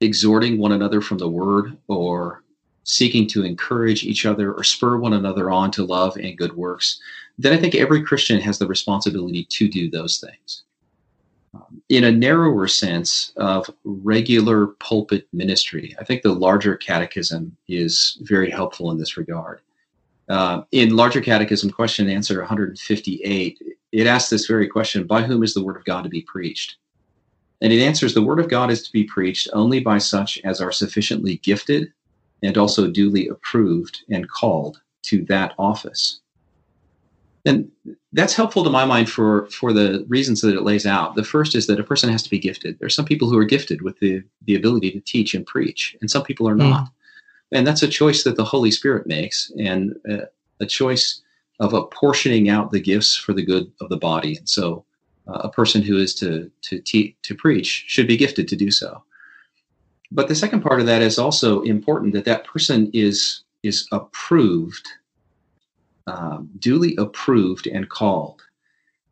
exhorting 0.00 0.58
one 0.58 0.72
another 0.72 1.00
from 1.00 1.18
the 1.18 1.28
word 1.28 1.76
or 1.88 2.43
seeking 2.84 3.26
to 3.28 3.44
encourage 3.44 4.04
each 4.04 4.26
other 4.26 4.52
or 4.52 4.62
spur 4.62 4.96
one 4.96 5.14
another 5.14 5.50
on 5.50 5.70
to 5.72 5.84
love 5.84 6.16
and 6.16 6.38
good 6.38 6.54
works, 6.54 7.00
then 7.38 7.52
I 7.52 7.56
think 7.56 7.74
every 7.74 8.02
Christian 8.02 8.40
has 8.40 8.58
the 8.58 8.66
responsibility 8.66 9.44
to 9.44 9.68
do 9.68 9.90
those 9.90 10.18
things. 10.18 10.62
Um, 11.54 11.82
in 11.88 12.04
a 12.04 12.12
narrower 12.12 12.68
sense 12.68 13.32
of 13.36 13.70
regular 13.84 14.68
pulpit 14.78 15.26
ministry, 15.32 15.94
I 16.00 16.04
think 16.04 16.22
the 16.22 16.32
larger 16.32 16.76
catechism 16.76 17.56
is 17.68 18.18
very 18.22 18.50
helpful 18.50 18.90
in 18.90 18.98
this 18.98 19.16
regard. 19.16 19.60
Uh, 20.28 20.62
in 20.72 20.96
larger 20.96 21.20
catechism 21.20 21.70
question 21.70 22.06
and 22.06 22.14
answer 22.14 22.38
158, 22.40 23.58
it 23.92 24.06
asks 24.06 24.30
this 24.30 24.46
very 24.46 24.66
question 24.66 25.06
By 25.06 25.22
whom 25.22 25.42
is 25.42 25.54
the 25.54 25.62
word 25.62 25.76
of 25.76 25.84
God 25.84 26.02
to 26.02 26.08
be 26.08 26.22
preached? 26.22 26.76
And 27.60 27.72
it 27.72 27.82
answers 27.82 28.14
the 28.14 28.22
word 28.22 28.40
of 28.40 28.48
God 28.48 28.70
is 28.70 28.82
to 28.82 28.92
be 28.92 29.04
preached 29.04 29.48
only 29.52 29.80
by 29.80 29.98
such 29.98 30.40
as 30.44 30.60
are 30.60 30.72
sufficiently 30.72 31.36
gifted 31.38 31.92
and 32.44 32.58
also 32.58 32.88
duly 32.88 33.28
approved 33.28 34.02
and 34.10 34.28
called 34.28 34.80
to 35.02 35.24
that 35.24 35.54
office. 35.58 36.20
And 37.46 37.70
that's 38.12 38.34
helpful 38.34 38.64
to 38.64 38.70
my 38.70 38.84
mind 38.86 39.10
for 39.10 39.46
for 39.50 39.72
the 39.72 40.04
reasons 40.08 40.40
that 40.40 40.54
it 40.54 40.62
lays 40.62 40.86
out. 40.86 41.14
The 41.14 41.24
first 41.24 41.54
is 41.54 41.66
that 41.66 41.80
a 41.80 41.84
person 41.84 42.08
has 42.10 42.22
to 42.22 42.30
be 42.30 42.38
gifted. 42.38 42.78
There 42.78 42.86
are 42.86 42.90
some 42.90 43.04
people 43.04 43.28
who 43.28 43.38
are 43.38 43.44
gifted 43.44 43.82
with 43.82 43.98
the 44.00 44.22
the 44.46 44.54
ability 44.54 44.92
to 44.92 45.00
teach 45.00 45.34
and 45.34 45.46
preach, 45.46 45.96
and 46.00 46.10
some 46.10 46.22
people 46.22 46.48
are 46.48 46.54
not. 46.54 46.84
Mm. 46.84 46.90
And 47.52 47.66
that's 47.66 47.82
a 47.82 47.88
choice 47.88 48.24
that 48.24 48.36
the 48.36 48.44
Holy 48.44 48.70
Spirit 48.70 49.06
makes, 49.06 49.52
and 49.58 49.94
uh, 50.10 50.26
a 50.60 50.66
choice 50.66 51.20
of 51.60 51.74
apportioning 51.74 52.48
out 52.48 52.72
the 52.72 52.80
gifts 52.80 53.14
for 53.14 53.34
the 53.34 53.44
good 53.44 53.70
of 53.80 53.90
the 53.90 53.98
body. 53.98 54.36
And 54.38 54.48
so, 54.48 54.84
uh, 55.28 55.40
a 55.44 55.50
person 55.50 55.82
who 55.82 55.98
is 55.98 56.14
to 56.16 56.50
to 56.62 56.80
te- 56.80 57.16
to 57.22 57.34
preach 57.34 57.84
should 57.86 58.08
be 58.08 58.16
gifted 58.16 58.48
to 58.48 58.56
do 58.56 58.70
so. 58.70 59.04
But 60.14 60.28
the 60.28 60.34
second 60.36 60.62
part 60.62 60.78
of 60.78 60.86
that 60.86 61.02
is 61.02 61.18
also 61.18 61.62
important 61.62 62.14
that 62.14 62.24
that 62.24 62.44
person 62.44 62.88
is 62.94 63.42
is 63.64 63.88
approved, 63.90 64.86
um, 66.06 66.48
duly 66.58 66.94
approved 66.96 67.66
and 67.66 67.88
called, 67.88 68.42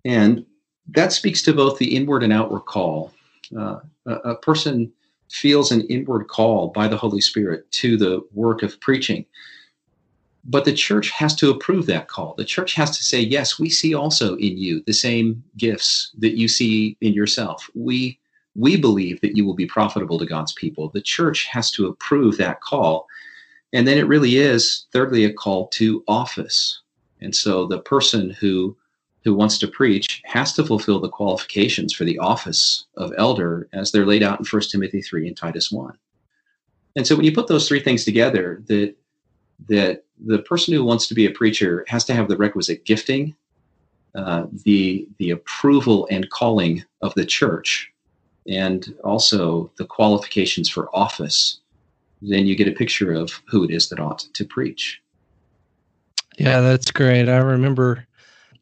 and 0.04 0.46
that 0.94 1.12
speaks 1.12 1.42
to 1.42 1.52
both 1.52 1.78
the 1.78 1.96
inward 1.96 2.22
and 2.22 2.32
outward 2.32 2.66
call. 2.66 3.12
Uh, 3.56 3.80
a, 4.06 4.12
a 4.12 4.36
person 4.36 4.92
feels 5.28 5.72
an 5.72 5.80
inward 5.88 6.28
call 6.28 6.68
by 6.68 6.86
the 6.86 6.96
Holy 6.96 7.20
Spirit 7.20 7.68
to 7.72 7.96
the 7.96 8.24
work 8.32 8.62
of 8.62 8.80
preaching. 8.80 9.24
But 10.44 10.64
the 10.64 10.72
church 10.72 11.10
has 11.10 11.34
to 11.36 11.50
approve 11.50 11.86
that 11.86 12.08
call. 12.08 12.34
The 12.34 12.44
church 12.44 12.74
has 12.74 12.96
to 12.96 13.04
say, 13.04 13.20
yes, 13.20 13.58
we 13.58 13.70
see 13.70 13.94
also 13.94 14.34
in 14.36 14.58
you 14.58 14.82
the 14.86 14.92
same 14.92 15.42
gifts 15.56 16.10
that 16.18 16.36
you 16.36 16.48
see 16.48 16.96
in 17.00 17.12
yourself. 17.14 17.70
We 17.74 18.18
we 18.54 18.76
believe 18.76 19.20
that 19.20 19.36
you 19.36 19.44
will 19.44 19.54
be 19.54 19.66
profitable 19.66 20.18
to 20.18 20.26
God's 20.26 20.52
people. 20.52 20.88
The 20.88 21.00
church 21.00 21.46
has 21.46 21.70
to 21.72 21.86
approve 21.86 22.36
that 22.36 22.60
call. 22.60 23.06
And 23.72 23.88
then 23.88 23.96
it 23.96 24.06
really 24.06 24.36
is, 24.36 24.86
thirdly, 24.92 25.24
a 25.24 25.32
call 25.32 25.68
to 25.68 26.04
office. 26.06 26.80
And 27.20 27.34
so 27.34 27.66
the 27.66 27.80
person 27.80 28.30
who 28.30 28.76
who 29.24 29.34
wants 29.34 29.56
to 29.56 29.68
preach 29.68 30.20
has 30.24 30.52
to 30.52 30.64
fulfill 30.64 30.98
the 30.98 31.08
qualifications 31.08 31.92
for 31.92 32.04
the 32.04 32.18
office 32.18 32.86
of 32.96 33.12
elder 33.16 33.68
as 33.72 33.92
they're 33.92 34.04
laid 34.04 34.20
out 34.20 34.40
in 34.40 34.44
1 34.44 34.62
Timothy 34.62 35.00
3 35.00 35.28
and 35.28 35.36
Titus 35.36 35.70
1. 35.70 35.96
And 36.96 37.06
so 37.06 37.14
when 37.14 37.24
you 37.24 37.32
put 37.32 37.46
those 37.46 37.68
three 37.68 37.80
things 37.80 38.04
together, 38.04 38.62
that 38.66 38.96
that 39.68 40.04
the 40.24 40.40
person 40.40 40.74
who 40.74 40.84
wants 40.84 41.06
to 41.06 41.14
be 41.14 41.24
a 41.24 41.30
preacher 41.30 41.84
has 41.86 42.04
to 42.04 42.14
have 42.14 42.28
the 42.28 42.36
requisite 42.36 42.84
gifting, 42.84 43.34
uh, 44.16 44.46
the 44.64 45.06
the 45.18 45.30
approval 45.30 46.08
and 46.10 46.28
calling 46.30 46.84
of 47.00 47.14
the 47.14 47.24
church, 47.24 47.91
and 48.46 48.94
also 49.04 49.70
the 49.76 49.84
qualifications 49.84 50.68
for 50.68 50.94
office. 50.94 51.58
Then 52.20 52.46
you 52.46 52.54
get 52.54 52.68
a 52.68 52.72
picture 52.72 53.12
of 53.12 53.40
who 53.46 53.64
it 53.64 53.70
is 53.70 53.88
that 53.88 54.00
ought 54.00 54.20
to 54.34 54.44
preach. 54.44 55.00
Yeah, 56.38 56.60
that's 56.60 56.90
great. 56.90 57.28
I 57.28 57.38
remember 57.38 58.06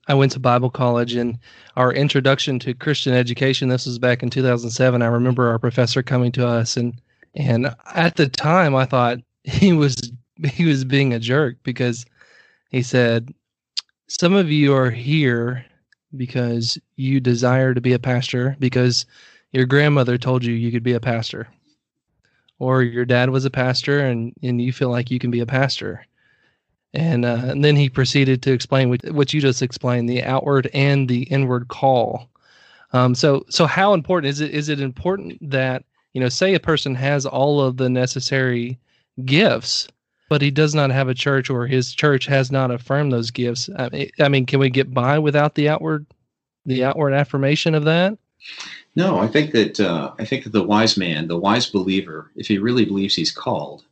I 0.09 0.15
went 0.15 0.33
to 0.33 0.41
Bible 0.41 0.71
college 0.71 1.15
and 1.15 1.39
our 1.77 1.93
introduction 1.93 2.59
to 2.61 2.75
Christian 2.75 3.15
education. 3.15 3.69
This 3.69 3.87
was 3.87 3.99
back 3.99 4.23
in 4.23 4.31
2007. 4.31 5.03
I 5.03 5.07
remember 5.07 5.49
our 5.49 5.59
professor 5.59 6.03
coming 6.03 6.33
to 6.33 6.47
us 6.47 6.77
and 6.77 7.01
and 7.37 7.73
at 7.95 8.17
the 8.17 8.29
time 8.29 8.75
I 8.75 8.87
thought 8.87 9.19
he 9.45 9.73
was 9.73 10.11
he 10.45 10.65
was 10.65 10.85
being 10.85 11.13
a 11.13 11.19
jerk 11.19 11.57
because 11.63 12.07
he 12.71 12.83
said, 12.83 13.33
Some 14.09 14.33
of 14.33 14.51
you 14.51 14.75
are 14.75 14.91
here 14.91 15.65
because 16.17 16.79
you 16.97 17.21
desire 17.21 17.75
to 17.75 17.81
be 17.81 17.93
a 17.93 17.99
pastor 17.99 18.57
because 18.59 19.07
your 19.53 19.67
grandmother 19.67 20.19
told 20.19 20.45
you 20.45 20.55
you 20.55 20.71
could 20.71 20.83
be 20.83 20.93
a 20.93 21.01
pastor. 21.01 21.49
Or 22.59 22.83
your 22.83 23.05
dad 23.05 23.31
was 23.31 23.45
a 23.45 23.51
pastor 23.51 24.01
and, 24.01 24.35
and 24.43 24.61
you 24.61 24.73
feel 24.73 24.91
like 24.91 25.11
you 25.11 25.19
can 25.19 25.31
be 25.31 25.41
a 25.41 25.47
pastor. 25.47 26.07
And, 26.93 27.25
uh, 27.25 27.41
and 27.45 27.65
then 27.65 27.77
he 27.77 27.89
proceeded 27.89 28.43
to 28.43 28.53
explain 28.53 28.91
what, 28.91 29.05
what 29.13 29.33
you 29.33 29.41
just 29.41 29.63
explained 29.63 30.09
the 30.09 30.23
outward 30.23 30.69
and 30.75 31.09
the 31.09 31.23
inward 31.25 31.69
call. 31.69 32.29
Um, 32.93 33.15
so, 33.15 33.45
so 33.49 33.67
how 33.67 33.95
important 33.95 34.31
is 34.31 34.41
it? 34.41 34.51
Is 34.51 34.69
it 34.69 34.81
important 34.81 35.39
that, 35.51 35.85
you 36.13 36.21
know, 36.21 36.29
say 36.29 36.55
a 36.55 36.61
person 36.61 36.95
has 36.97 37.25
all 37.25 37.61
of 37.61 37.77
the 37.77 37.89
necessary 37.89 38.79
gifts, 39.25 39.89
but 40.29 40.43
he 40.43 40.51
does 40.51 40.75
not 40.75 40.91
have 40.91 41.09
a 41.09 41.15
church 41.15 41.49
or 41.49 41.67
his 41.67 41.95
church 41.95 42.27
has 42.27 42.51
not 42.51 42.71
affirmed 42.71 43.13
those 43.13 43.31
gifts. 43.31 43.71
I 43.77 43.89
mean, 43.89 44.11
I 44.21 44.29
mean, 44.29 44.47
can 44.47 44.59
we 44.59 44.71
get 44.71 44.93
by 44.93 45.19
without 45.19 45.55
the 45.55 45.69
outward, 45.69 46.07
the 46.67 46.85
outward 46.85 47.13
affirmation 47.13 47.75
of 47.75 47.85
that? 47.85 48.19
No, 48.97 49.19
I 49.19 49.29
think 49.29 49.53
that 49.53 49.79
uh, 49.79 50.13
I 50.19 50.25
think 50.25 50.45
that 50.45 50.53
the 50.53 50.65
wise 50.65 50.97
man, 50.97 51.29
the 51.29 51.39
wise 51.39 51.67
believer, 51.71 52.31
if 52.35 52.49
he 52.49 52.59
really 52.59 52.85
believes 52.85 53.15
he's 53.15 53.31
called, 53.31 53.85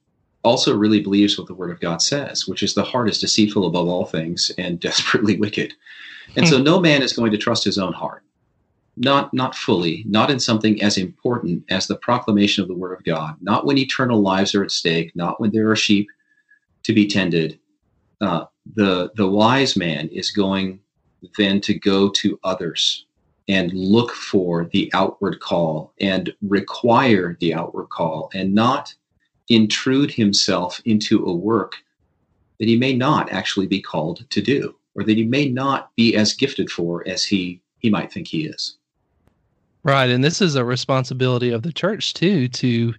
also 0.42 0.76
really 0.76 1.00
believes 1.00 1.38
what 1.38 1.46
the 1.46 1.54
Word 1.54 1.70
of 1.70 1.80
God 1.80 2.02
says, 2.02 2.48
which 2.48 2.62
is 2.62 2.74
the 2.74 2.82
heart 2.82 3.08
is 3.08 3.20
deceitful 3.20 3.66
above 3.66 3.88
all 3.88 4.06
things 4.06 4.50
and 4.58 4.80
desperately 4.88 5.36
wicked. 5.36 5.72
And 6.36 6.46
so, 6.46 6.58
hmm. 6.58 6.64
no 6.64 6.80
man 6.80 7.02
is 7.02 7.12
going 7.12 7.32
to 7.32 7.38
trust 7.38 7.64
his 7.64 7.78
own 7.78 7.92
heart, 7.92 8.22
not 8.96 9.32
not 9.32 9.54
fully, 9.54 10.04
not 10.06 10.30
in 10.30 10.40
something 10.40 10.82
as 10.82 10.98
important 10.98 11.64
as 11.70 11.86
the 11.86 11.96
proclamation 11.96 12.62
of 12.62 12.68
the 12.68 12.74
Word 12.74 12.92
of 12.92 13.04
God, 13.04 13.36
not 13.40 13.66
when 13.66 13.78
eternal 13.78 14.20
lives 14.20 14.54
are 14.54 14.64
at 14.64 14.70
stake, 14.70 15.14
not 15.14 15.40
when 15.40 15.52
there 15.52 15.70
are 15.70 15.76
sheep 15.76 16.08
to 16.82 16.92
be 16.92 17.06
tended, 17.06 17.58
uh, 18.20 18.46
the 18.74 19.10
the 19.14 19.28
wise 19.28 19.76
man 19.76 20.08
is 20.08 20.30
going 20.32 20.80
then 21.36 21.60
to 21.60 21.74
go 21.78 22.08
to 22.08 22.38
others 22.44 23.06
and 23.48 23.72
look 23.72 24.12
for 24.12 24.68
the 24.72 24.90
outward 24.94 25.40
call 25.40 25.92
and 26.00 26.32
require 26.42 27.36
the 27.40 27.54
outward 27.54 27.86
call 27.86 28.30
and 28.34 28.54
not 28.54 28.94
intrude 29.48 30.10
himself 30.10 30.80
into 30.84 31.24
a 31.24 31.34
work 31.34 31.76
that 32.58 32.68
he 32.68 32.76
may 32.76 32.94
not 32.94 33.32
actually 33.32 33.66
be 33.66 33.80
called 33.80 34.28
to 34.30 34.42
do 34.42 34.74
or 34.94 35.04
that 35.04 35.16
he 35.16 35.24
may 35.24 35.48
not 35.48 35.94
be 35.96 36.14
as 36.16 36.34
gifted 36.34 36.70
for 36.70 37.06
as 37.08 37.24
he 37.24 37.60
he 37.78 37.88
might 37.88 38.12
think 38.12 38.26
he 38.26 38.44
is. 38.44 38.76
Right. 39.84 40.10
And 40.10 40.24
this 40.24 40.42
is 40.42 40.56
a 40.56 40.64
responsibility 40.64 41.50
of 41.50 41.62
the 41.62 41.72
church 41.72 42.12
too 42.12 42.48
to 42.48 42.94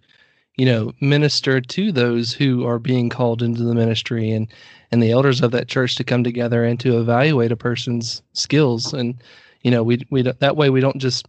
you 0.59 0.65
know, 0.65 0.91
minister 0.99 1.61
to 1.61 1.89
those 1.89 2.33
who 2.33 2.65
are 2.65 2.79
being 2.79 3.07
called 3.07 3.41
into 3.41 3.63
the 3.63 3.73
ministry 3.73 4.29
and 4.29 4.45
and 4.91 5.01
the 5.01 5.11
elders 5.11 5.41
of 5.41 5.51
that 5.51 5.69
church 5.69 5.95
to 5.95 6.03
come 6.03 6.21
together 6.21 6.65
and 6.65 6.77
to 6.81 6.99
evaluate 6.99 7.53
a 7.53 7.55
person's 7.55 8.21
skills. 8.33 8.91
And 8.91 9.15
you 9.61 9.71
know 9.71 9.83
we 9.83 10.05
we 10.09 10.21
that 10.21 10.55
way 10.55 10.69
we 10.69 10.79
don't 10.79 10.97
just 10.97 11.27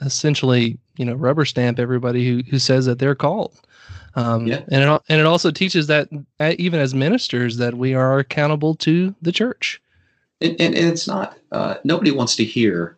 essentially 0.00 0.78
you 0.96 1.04
know 1.04 1.14
rubber 1.14 1.44
stamp 1.44 1.78
everybody 1.78 2.26
who 2.26 2.42
who 2.50 2.58
says 2.58 2.86
that 2.86 2.98
they're 2.98 3.14
called 3.14 3.60
um, 4.16 4.46
yeah. 4.46 4.62
and 4.70 4.82
it 4.82 5.02
and 5.08 5.20
it 5.20 5.26
also 5.26 5.50
teaches 5.50 5.86
that 5.86 6.08
even 6.58 6.80
as 6.80 6.94
ministers 6.94 7.56
that 7.58 7.74
we 7.74 7.94
are 7.94 8.18
accountable 8.18 8.74
to 8.74 9.14
the 9.22 9.32
church 9.32 9.80
and, 10.40 10.52
and, 10.60 10.74
and 10.74 10.86
it's 10.86 11.06
not 11.06 11.38
uh, 11.52 11.74
nobody 11.84 12.10
wants 12.10 12.34
to 12.36 12.44
hear 12.44 12.96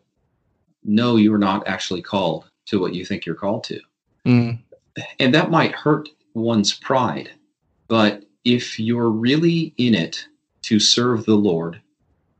no 0.85 1.17
you're 1.17 1.39
not 1.39 1.67
actually 1.67 2.03
called 2.03 2.45
to 2.67 2.81
what 2.81 2.95
you 2.95 3.05
think 3.05 3.27
you're 3.27 3.35
called 3.35 3.65
to 3.65 3.81
mm 4.27 4.59
and 5.19 5.35
that 5.35 5.51
might 5.51 5.73
hurt 5.73 6.09
one's 6.35 6.75
pride. 6.75 7.31
But 7.89 8.25
if 8.45 8.79
you're 8.79 9.11
really 9.11 9.75
in 9.77 9.95
it 9.95 10.27
to 10.63 10.79
serve 10.79 11.25
the 11.25 11.35
Lord 11.35 11.81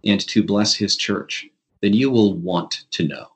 and 0.05 0.21
to 0.29 0.43
bless 0.43 0.75
his 0.75 0.97
church, 0.97 1.47
then 1.83 1.93
you 1.93 2.11
will 2.11 2.35
want 2.35 2.85
to 2.93 3.07
know 3.07 3.27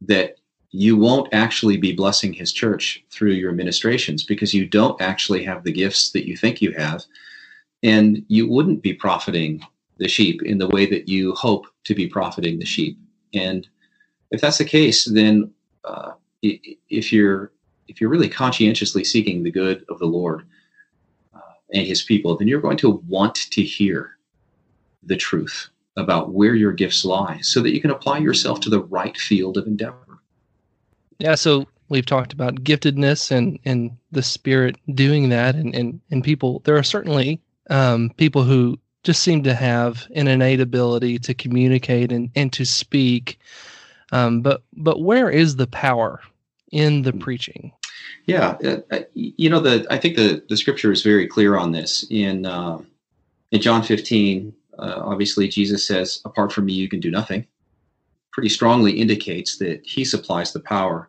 that 0.00 0.36
you 0.70 0.96
won't 0.96 1.32
actually 1.32 1.76
be 1.76 1.92
blessing 1.92 2.32
his 2.32 2.52
church 2.52 3.04
through 3.10 3.32
your 3.32 3.52
ministrations 3.52 4.24
because 4.24 4.54
you 4.54 4.66
don't 4.66 5.00
actually 5.00 5.44
have 5.44 5.64
the 5.64 5.72
gifts 5.72 6.10
that 6.12 6.26
you 6.26 6.36
think 6.36 6.62
you 6.62 6.72
have. 6.72 7.04
And 7.82 8.24
you 8.28 8.48
wouldn't 8.48 8.82
be 8.82 8.92
profiting 8.92 9.64
the 9.98 10.08
sheep 10.08 10.42
in 10.42 10.58
the 10.58 10.68
way 10.68 10.86
that 10.86 11.08
you 11.08 11.32
hope 11.34 11.66
to 11.84 11.94
be 11.94 12.06
profiting 12.06 12.58
the 12.58 12.66
sheep. 12.66 12.98
And 13.34 13.66
if 14.30 14.40
that's 14.40 14.58
the 14.58 14.64
case, 14.64 15.04
then 15.04 15.50
uh, 15.84 16.12
if 16.42 17.12
you're 17.12 17.52
if 17.88 18.00
you're 18.00 18.10
really 18.10 18.28
conscientiously 18.28 19.04
seeking 19.04 19.42
the 19.42 19.50
good 19.50 19.84
of 19.88 20.00
the 20.00 20.06
Lord 20.06 20.44
uh, 21.34 21.54
and 21.72 21.86
his 21.86 22.02
people, 22.02 22.36
then 22.36 22.48
you're 22.48 22.60
going 22.60 22.76
to 22.78 23.02
want 23.08 23.36
to 23.52 23.62
hear 23.62 24.18
the 25.04 25.16
truth 25.16 25.70
about 25.96 26.32
where 26.32 26.54
your 26.54 26.72
gifts 26.72 27.04
lie 27.04 27.38
so 27.42 27.60
that 27.62 27.72
you 27.72 27.80
can 27.80 27.90
apply 27.90 28.18
yourself 28.18 28.60
to 28.60 28.70
the 28.70 28.82
right 28.82 29.16
field 29.16 29.56
of 29.56 29.66
endeavor. 29.66 30.20
Yeah, 31.18 31.34
so 31.34 31.66
we've 31.88 32.04
talked 32.04 32.32
about 32.32 32.56
giftedness 32.56 33.30
and, 33.30 33.58
and 33.64 33.96
the 34.12 34.22
spirit 34.22 34.76
doing 34.94 35.30
that 35.30 35.54
and, 35.54 35.74
and, 35.74 36.00
and 36.10 36.22
people 36.22 36.60
there 36.64 36.76
are 36.76 36.82
certainly 36.82 37.40
um, 37.70 38.10
people 38.16 38.42
who 38.42 38.78
just 39.06 39.22
seem 39.22 39.42
to 39.44 39.54
have 39.54 40.06
an 40.14 40.26
innate 40.26 40.60
ability 40.60 41.18
to 41.20 41.32
communicate 41.32 42.10
and, 42.10 42.30
and 42.34 42.52
to 42.52 42.64
speak. 42.64 43.38
Um, 44.12 44.40
but 44.40 44.62
but 44.74 45.00
where 45.00 45.30
is 45.30 45.56
the 45.56 45.68
power 45.68 46.20
in 46.72 47.02
the 47.02 47.12
preaching? 47.12 47.72
Yeah, 48.26 48.56
uh, 48.64 48.78
uh, 48.90 49.00
you 49.14 49.48
know 49.48 49.60
the 49.60 49.86
I 49.90 49.98
think 49.98 50.16
the 50.16 50.44
the 50.48 50.56
scripture 50.56 50.92
is 50.92 51.02
very 51.02 51.26
clear 51.26 51.56
on 51.56 51.72
this 51.72 52.04
in 52.10 52.46
uh, 52.46 52.78
in 53.52 53.60
John 53.60 53.82
15. 53.82 54.52
Uh, 54.78 55.02
obviously, 55.04 55.48
Jesus 55.48 55.86
says, 55.86 56.20
"Apart 56.24 56.52
from 56.52 56.66
me, 56.66 56.72
you 56.72 56.88
can 56.88 57.00
do 57.00 57.10
nothing." 57.10 57.46
Pretty 58.32 58.48
strongly 58.48 58.92
indicates 58.92 59.58
that 59.58 59.80
He 59.84 60.04
supplies 60.04 60.52
the 60.52 60.60
power, 60.60 61.08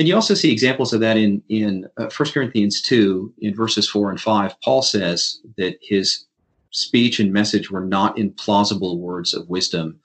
and 0.00 0.08
you 0.08 0.14
also 0.14 0.32
see 0.32 0.50
examples 0.50 0.94
of 0.94 1.00
that 1.00 1.18
in 1.18 1.42
in 1.50 1.86
uh, 1.98 2.08
1 2.16 2.30
Corinthians 2.30 2.80
2 2.80 3.34
in 3.40 3.54
verses 3.54 3.86
four 3.86 4.10
and 4.10 4.18
five. 4.18 4.58
Paul 4.62 4.80
says 4.80 5.40
that 5.58 5.78
his 5.82 6.24
speech 6.70 7.20
and 7.20 7.30
message 7.30 7.70
were 7.70 7.84
not 7.84 8.16
in 8.16 8.32
plausible 8.32 8.98
words 8.98 9.34
of 9.34 9.46
wisdom, 9.50 10.00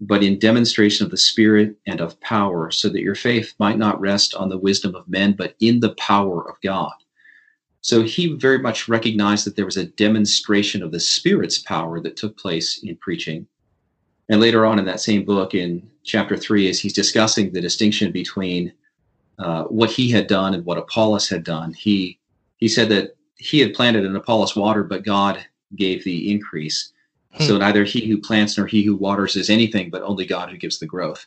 but 0.00 0.22
in 0.22 0.38
demonstration 0.38 1.04
of 1.04 1.10
the 1.10 1.16
Spirit 1.16 1.74
and 1.88 2.00
of 2.00 2.20
power, 2.20 2.70
so 2.70 2.88
that 2.88 3.00
your 3.00 3.16
faith 3.16 3.52
might 3.58 3.78
not 3.78 4.00
rest 4.00 4.32
on 4.36 4.48
the 4.48 4.58
wisdom 4.58 4.94
of 4.94 5.08
men, 5.08 5.32
but 5.32 5.56
in 5.58 5.80
the 5.80 5.94
power 5.96 6.48
of 6.48 6.60
God. 6.62 6.92
So 7.86 8.02
he 8.02 8.34
very 8.34 8.58
much 8.58 8.88
recognized 8.88 9.46
that 9.46 9.54
there 9.54 9.64
was 9.64 9.76
a 9.76 9.86
demonstration 9.86 10.82
of 10.82 10.90
the 10.90 10.98
Spirit's 10.98 11.58
power 11.58 12.00
that 12.00 12.16
took 12.16 12.36
place 12.36 12.82
in 12.82 12.96
preaching. 12.96 13.46
And 14.28 14.40
later 14.40 14.66
on 14.66 14.80
in 14.80 14.84
that 14.86 14.98
same 14.98 15.24
book, 15.24 15.54
in 15.54 15.88
chapter 16.02 16.36
three, 16.36 16.68
as 16.68 16.80
he's 16.80 16.92
discussing 16.92 17.52
the 17.52 17.60
distinction 17.60 18.10
between 18.10 18.72
uh, 19.38 19.66
what 19.66 19.92
he 19.92 20.10
had 20.10 20.26
done 20.26 20.52
and 20.52 20.64
what 20.64 20.78
Apollos 20.78 21.28
had 21.28 21.44
done, 21.44 21.74
he 21.74 22.18
he 22.56 22.66
said 22.66 22.88
that 22.88 23.14
he 23.36 23.60
had 23.60 23.72
planted 23.72 24.04
and 24.04 24.16
Apollos 24.16 24.56
watered, 24.56 24.88
but 24.88 25.04
God 25.04 25.46
gave 25.76 26.02
the 26.02 26.28
increase. 26.28 26.92
Hmm. 27.34 27.44
So 27.44 27.56
neither 27.56 27.84
he 27.84 28.08
who 28.08 28.18
plants 28.18 28.58
nor 28.58 28.66
he 28.66 28.82
who 28.82 28.96
waters 28.96 29.36
is 29.36 29.48
anything, 29.48 29.90
but 29.90 30.02
only 30.02 30.26
God 30.26 30.50
who 30.50 30.56
gives 30.56 30.80
the 30.80 30.86
growth. 30.86 31.24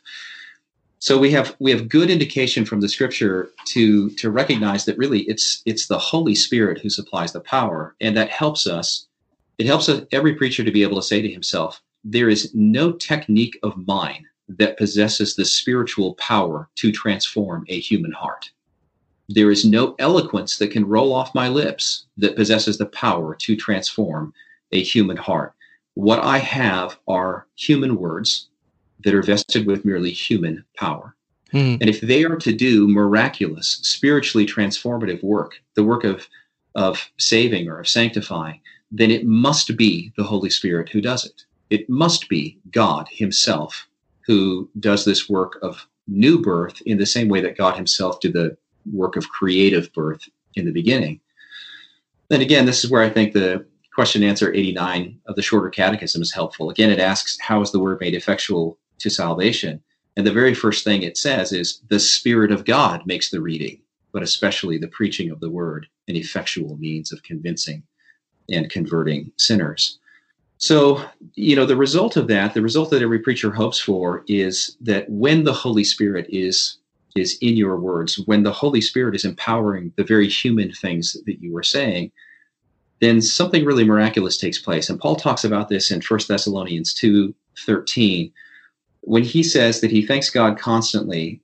So 1.02 1.16
we 1.16 1.30
have 1.30 1.56
we 1.60 1.70
have 1.70 1.88
good 1.88 2.10
indication 2.10 2.66
from 2.66 2.82
the 2.82 2.88
scripture 2.88 3.52
to 3.68 4.10
to 4.10 4.30
recognize 4.30 4.84
that 4.84 4.98
really 4.98 5.20
it's 5.22 5.62
it's 5.64 5.86
the 5.86 5.98
Holy 5.98 6.34
Spirit 6.34 6.78
who 6.78 6.90
supplies 6.90 7.32
the 7.32 7.40
power, 7.40 7.96
and 8.02 8.14
that 8.18 8.28
helps 8.28 8.66
us. 8.66 9.06
It 9.56 9.64
helps 9.64 9.88
every 10.12 10.34
preacher 10.34 10.62
to 10.62 10.70
be 10.70 10.82
able 10.82 10.96
to 10.96 11.02
say 11.06 11.22
to 11.22 11.32
himself, 11.32 11.80
"There 12.04 12.28
is 12.28 12.54
no 12.54 12.92
technique 12.92 13.58
of 13.62 13.86
mine 13.86 14.26
that 14.50 14.76
possesses 14.76 15.34
the 15.34 15.46
spiritual 15.46 16.16
power 16.16 16.68
to 16.76 16.92
transform 16.92 17.64
a 17.68 17.80
human 17.80 18.12
heart." 18.12 18.50
There 19.26 19.50
is 19.50 19.64
no 19.64 19.94
eloquence 19.98 20.58
that 20.58 20.70
can 20.70 20.84
roll 20.84 21.14
off 21.14 21.34
my 21.34 21.48
lips 21.48 22.04
that 22.18 22.36
possesses 22.36 22.76
the 22.76 22.86
power 22.86 23.34
to 23.36 23.56
transform 23.56 24.34
a 24.72 24.82
human 24.82 25.16
heart. 25.16 25.54
What 25.94 26.18
I 26.18 26.36
have 26.38 26.98
are 27.08 27.46
human 27.56 27.96
words 27.96 28.49
that 29.04 29.14
are 29.14 29.22
vested 29.22 29.66
with 29.66 29.84
merely 29.84 30.10
human 30.10 30.64
power. 30.76 31.14
Mm. 31.52 31.80
And 31.80 31.90
if 31.90 32.00
they 32.00 32.24
are 32.24 32.36
to 32.36 32.52
do 32.52 32.88
miraculous, 32.88 33.80
spiritually 33.82 34.46
transformative 34.46 35.22
work, 35.22 35.60
the 35.74 35.84
work 35.84 36.04
of, 36.04 36.26
of 36.74 37.10
saving 37.18 37.68
or 37.68 37.80
of 37.80 37.88
sanctifying, 37.88 38.60
then 38.90 39.10
it 39.10 39.26
must 39.26 39.76
be 39.76 40.12
the 40.16 40.24
Holy 40.24 40.50
Spirit 40.50 40.88
who 40.88 41.00
does 41.00 41.24
it. 41.24 41.44
It 41.70 41.88
must 41.88 42.28
be 42.28 42.58
God 42.70 43.08
Himself 43.10 43.88
who 44.26 44.68
does 44.78 45.04
this 45.04 45.28
work 45.28 45.58
of 45.62 45.86
new 46.06 46.40
birth 46.40 46.80
in 46.86 46.98
the 46.98 47.06
same 47.06 47.28
way 47.28 47.40
that 47.40 47.56
God 47.56 47.76
Himself 47.76 48.20
did 48.20 48.32
the 48.32 48.56
work 48.92 49.16
of 49.16 49.28
creative 49.28 49.92
birth 49.92 50.28
in 50.54 50.64
the 50.64 50.72
beginning. 50.72 51.20
And 52.30 52.42
again, 52.42 52.66
this 52.66 52.84
is 52.84 52.90
where 52.90 53.02
I 53.02 53.10
think 53.10 53.32
the 53.32 53.64
question 53.94 54.22
answer 54.22 54.52
89 54.52 55.18
of 55.26 55.36
the 55.36 55.42
shorter 55.42 55.68
catechism 55.68 56.22
is 56.22 56.32
helpful. 56.32 56.70
Again, 56.70 56.90
it 56.90 57.00
asks, 57.00 57.38
How 57.40 57.60
is 57.60 57.72
the 57.72 57.80
word 57.80 58.00
made 58.00 58.14
effectual 58.14 58.78
to 59.00 59.10
salvation? 59.10 59.82
And 60.16 60.26
the 60.26 60.32
very 60.32 60.54
first 60.54 60.84
thing 60.84 61.02
it 61.02 61.16
says 61.16 61.52
is, 61.52 61.80
The 61.88 62.00
Spirit 62.00 62.52
of 62.52 62.64
God 62.64 63.06
makes 63.06 63.30
the 63.30 63.40
reading, 63.40 63.80
but 64.12 64.22
especially 64.22 64.78
the 64.78 64.88
preaching 64.88 65.30
of 65.30 65.40
the 65.40 65.50
word, 65.50 65.86
an 66.08 66.16
effectual 66.16 66.76
means 66.76 67.12
of 67.12 67.22
convincing 67.22 67.82
and 68.50 68.70
converting 68.70 69.32
sinners. 69.36 69.98
So, 70.58 71.02
you 71.36 71.56
know, 71.56 71.64
the 71.64 71.76
result 71.76 72.16
of 72.16 72.28
that, 72.28 72.52
the 72.52 72.60
result 72.60 72.90
that 72.90 73.02
every 73.02 73.20
preacher 73.20 73.50
hopes 73.50 73.80
for 73.80 74.24
is 74.28 74.76
that 74.82 75.08
when 75.08 75.44
the 75.44 75.54
Holy 75.54 75.84
Spirit 75.84 76.26
is 76.28 76.76
is 77.16 77.38
in 77.40 77.56
your 77.56 77.76
words, 77.76 78.20
when 78.26 78.44
the 78.44 78.52
Holy 78.52 78.80
Spirit 78.80 79.16
is 79.16 79.24
empowering 79.24 79.92
the 79.96 80.04
very 80.04 80.28
human 80.28 80.70
things 80.72 81.16
that 81.26 81.42
you 81.42 81.56
are 81.56 81.62
saying, 81.62 82.12
then 83.00 83.20
something 83.20 83.64
really 83.64 83.84
miraculous 83.84 84.36
takes 84.36 84.58
place. 84.58 84.88
And 84.88 85.00
Paul 85.00 85.16
talks 85.16 85.42
about 85.42 85.68
this 85.68 85.90
in 85.90 86.00
1 86.00 86.20
Thessalonians 86.28 86.94
2 86.94 87.34
13, 87.64 88.32
when 89.02 89.22
he 89.24 89.42
says 89.42 89.80
that 89.80 89.90
he 89.90 90.04
thanks 90.04 90.30
God 90.30 90.58
constantly 90.58 91.40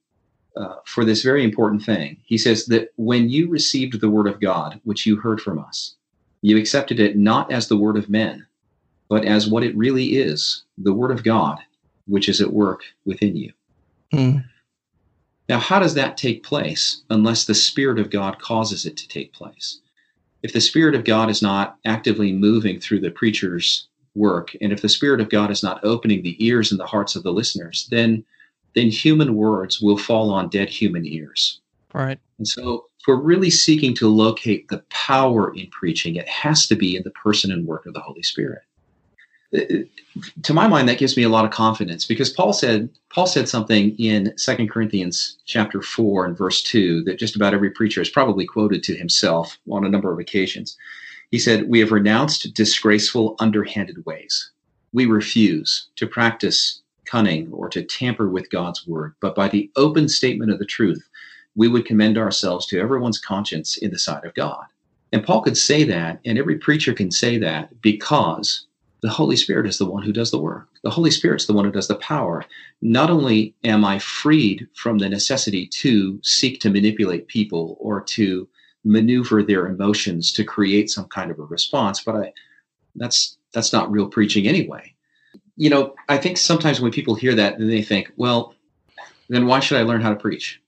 uh, 0.57 0.77
for 0.85 1.05
this 1.05 1.23
very 1.23 1.45
important 1.45 1.83
thing. 1.83 2.17
He 2.25 2.39
says 2.39 2.67
that 2.67 2.93
when 2.97 3.29
you 3.29 3.49
received 3.49 4.01
the 4.01 4.11
word 4.11 4.27
of 4.27 4.41
God, 4.41 4.81
which 4.85 5.07
you 5.07 5.17
heard 5.17 5.41
from 5.41 5.59
us, 5.59 5.95
you 6.43 6.57
accepted 6.57 7.01
it 7.01 7.17
not 7.17 7.51
as 7.53 7.69
the 7.69 7.77
word 7.77 7.97
of 7.97 8.09
men, 8.09 8.47
but 9.09 9.25
as 9.25 9.49
what 9.49 9.65
it 9.65 9.77
really 9.77 10.17
is 10.17 10.65
the 10.79 10.93
word 10.93 11.11
of 11.11 11.25
God, 11.25 11.59
which 12.07 12.29
is 12.29 12.41
at 12.41 12.53
work 12.53 12.83
within 13.05 13.37
you. 13.37 13.53
Mm. 14.13 14.45
Now, 15.49 15.59
how 15.59 15.79
does 15.79 15.95
that 15.95 16.17
take 16.17 16.43
place 16.43 17.03
unless 17.11 17.45
the 17.45 17.55
Spirit 17.55 17.99
of 17.99 18.11
God 18.11 18.39
causes 18.41 18.85
it 18.85 18.97
to 18.97 19.09
take 19.09 19.33
place? 19.33 19.81
If 20.43 20.53
the 20.53 20.61
Spirit 20.61 20.95
of 20.95 21.05
God 21.05 21.31
is 21.31 21.43
not 21.43 21.79
actively 21.85 22.33
moving 22.33 22.81
through 22.81 23.01
the 23.01 23.11
preacher's 23.11 23.89
work, 24.17 24.57
and 24.61 24.73
if 24.73 24.83
the 24.83 24.89
Spirit 24.89 25.21
of 25.21 25.29
God 25.29 25.51
is 25.51 25.63
not 25.63 25.85
opening 25.85 26.23
the 26.23 26.45
ears 26.45 26.71
and 26.71 26.81
the 26.81 26.87
hearts 26.87 27.15
of 27.17 27.23
the 27.23 27.33
listeners, 27.33 27.87
then 27.91 28.25
then 28.75 28.91
human 28.91 29.37
words 29.37 29.81
will 29.81 29.97
fall 29.97 30.31
on 30.31 30.51
dead 30.51 30.69
human 30.69 31.07
ears. 31.07 31.61
Right. 31.95 32.19
And 32.37 32.47
so 32.47 32.85
if 33.01 33.07
we're 33.07 33.17
really 33.17 33.49
seeking 33.49 33.95
to 33.95 34.09
locate 34.09 34.69
the 34.69 34.85
power 34.91 35.55
in 35.55 35.69
preaching, 35.69 36.17
it 36.17 36.29
has 36.29 36.67
to 36.67 36.77
be 36.77 36.95
in 36.95 37.03
the 37.03 37.11
person 37.11 37.51
and 37.51 37.67
work 37.67 37.87
of 37.87 37.95
the 37.95 38.01
Holy 38.01 38.23
Spirit 38.23 38.63
uh, 39.55 39.59
uh, 39.59 40.23
to 40.43 40.55
my 40.55 40.67
mind 40.67 40.89
that 40.89 40.99
gives 40.99 41.17
me 41.17 41.23
a 41.23 41.29
lot 41.29 41.45
of 41.45 41.51
confidence 41.51 42.05
because 42.05 42.31
paul 42.31 42.53
said 42.53 42.89
paul 43.11 43.27
said 43.27 43.49
something 43.49 43.95
in 43.99 44.37
Second 44.39 44.71
corinthians 44.71 45.37
chapter 45.45 45.83
4 45.83 46.27
and 46.27 46.37
verse 46.37 46.63
2 46.63 47.05
that 47.05 47.19
just 47.19 47.37
about 47.37 47.55
every 47.55 47.71
preacher 47.71 48.01
has 48.01 48.09
probably 48.09 48.47
quoted 48.47 48.83
to 48.85 48.97
himself 48.97 49.59
on 49.71 49.85
a 49.85 49.89
number 49.89 50.13
of 50.13 50.19
occasions 50.19 50.77
he 51.31 51.39
said 51.39 51.69
we 51.69 51.81
have 51.81 51.93
renounced 51.93 52.55
disgraceful 52.55 53.37
underhanded 53.39 54.05
ways 54.07 54.51
we 54.93 55.07
refuse 55.07 55.89
to 55.97 56.07
practice 56.07 56.83
cunning 57.05 57.51
or 57.53 57.69
to 57.69 57.83
tamper 57.83 58.29
with 58.29 58.51
god's 58.51 58.87
word 58.87 59.15
but 59.21 59.35
by 59.35 59.49
the 59.49 59.71
open 59.77 60.09
statement 60.09 60.51
of 60.51 60.59
the 60.59 60.65
truth 60.65 61.09
we 61.55 61.69
would 61.69 61.87
commend 61.87 62.19
ourselves 62.19 62.67
to 62.67 62.79
everyone's 62.79 63.19
conscience 63.19 63.77
in 63.77 63.91
the 63.91 63.99
sight 63.99 64.25
of 64.25 64.35
god 64.35 64.65
and 65.13 65.25
paul 65.25 65.43
could 65.43 65.57
say 65.57 65.85
that 65.85 66.21
and 66.25 66.39
every 66.39 66.59
preacher 66.59 66.93
can 66.93 67.11
say 67.11 67.39
that 67.39 67.81
because 67.81 68.67
the 69.03 69.11
Holy 69.11 69.37
Spirit 69.37 69.67
is 69.67 69.79
the 69.79 69.87
one 69.87 70.03
who 70.03 70.13
does 70.13 70.31
the 70.31 70.39
work. 70.39 70.69
The 70.83 70.91
Holy 70.91 71.11
Spirit's 71.11 71.47
the 71.47 71.53
one 71.53 71.65
who 71.65 71.71
does 71.71 71.87
the 71.87 71.97
power. 71.97 72.45
Not 72.81 73.11
only 73.11 73.55
am 73.63 73.85
I 73.85 73.99
freed 73.99 74.67
from 74.75 74.99
the 74.99 75.09
necessity 75.09 75.67
to 75.67 76.19
seek 76.23 76.61
to 76.61 76.71
manipulate 76.71 77.29
people 77.29 77.77
or 77.79 78.01
to 78.01 78.49
maneuver 78.87 79.43
their 79.43 79.67
emotions 79.67 80.33
to 80.33 80.45
create 80.45 80.91
some 80.91 81.07
kind 81.07 81.31
of 81.31 81.39
a 81.39 81.45
response, 81.45 82.03
but 82.03 82.15
I 82.15 82.33
that's 82.95 83.37
that's 83.53 83.73
not 83.73 83.91
real 83.91 84.09
preaching 84.09 84.47
anyway. 84.47 84.95
You 85.57 85.71
know, 85.71 85.95
I 86.09 86.19
think 86.19 86.37
sometimes 86.37 86.81
when 86.81 86.93
people 86.93 87.15
hear 87.15 87.35
that, 87.35 87.59
then 87.59 87.69
they 87.69 87.83
think, 87.83 88.13
well, 88.17 88.55
then 89.29 89.47
why 89.47 89.61
should 89.61 89.79
I 89.79 89.83
learn 89.83 90.01
how 90.01 90.11
to 90.11 90.17
preach? 90.17 90.61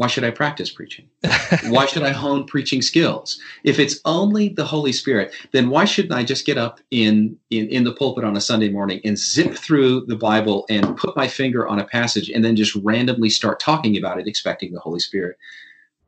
why 0.00 0.06
should 0.06 0.24
I 0.24 0.30
practice 0.30 0.70
preaching? 0.70 1.10
why 1.66 1.84
should 1.84 2.04
I 2.04 2.08
hone 2.08 2.46
preaching 2.46 2.80
skills? 2.80 3.38
If 3.64 3.78
it's 3.78 4.00
only 4.06 4.48
the 4.48 4.64
Holy 4.64 4.92
Spirit, 4.92 5.34
then 5.52 5.68
why 5.68 5.84
shouldn't 5.84 6.14
I 6.14 6.24
just 6.24 6.46
get 6.46 6.56
up 6.56 6.80
in, 6.90 7.36
in, 7.50 7.68
in 7.68 7.84
the 7.84 7.92
pulpit 7.92 8.24
on 8.24 8.34
a 8.34 8.40
Sunday 8.40 8.70
morning 8.70 9.02
and 9.04 9.18
zip 9.18 9.54
through 9.54 10.06
the 10.06 10.16
Bible 10.16 10.64
and 10.70 10.96
put 10.96 11.18
my 11.18 11.28
finger 11.28 11.68
on 11.68 11.80
a 11.80 11.84
passage 11.84 12.30
and 12.30 12.42
then 12.42 12.56
just 12.56 12.74
randomly 12.76 13.28
start 13.28 13.60
talking 13.60 13.98
about 13.98 14.18
it, 14.18 14.26
expecting 14.26 14.72
the 14.72 14.80
Holy 14.80 15.00
Spirit 15.00 15.36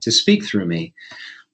to 0.02 0.12
speak 0.12 0.44
through 0.44 0.66
me? 0.66 0.94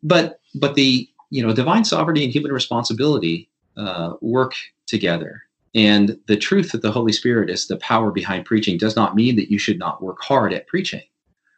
But 0.02 0.40
but 0.54 0.74
the 0.74 1.08
you 1.30 1.46
know 1.46 1.54
divine 1.54 1.84
sovereignty 1.84 2.24
and 2.24 2.32
human 2.32 2.52
responsibility 2.52 3.48
uh, 3.76 4.14
work 4.20 4.54
together. 4.86 5.42
And 5.74 6.18
the 6.26 6.36
truth 6.36 6.72
that 6.72 6.82
the 6.82 6.90
Holy 6.90 7.12
Spirit 7.12 7.50
is 7.50 7.68
the 7.68 7.76
power 7.76 8.10
behind 8.10 8.46
preaching 8.46 8.78
does 8.78 8.96
not 8.96 9.14
mean 9.14 9.36
that 9.36 9.50
you 9.50 9.58
should 9.58 9.78
not 9.78 10.02
work 10.02 10.20
hard 10.22 10.52
at 10.52 10.66
preaching. 10.66 11.02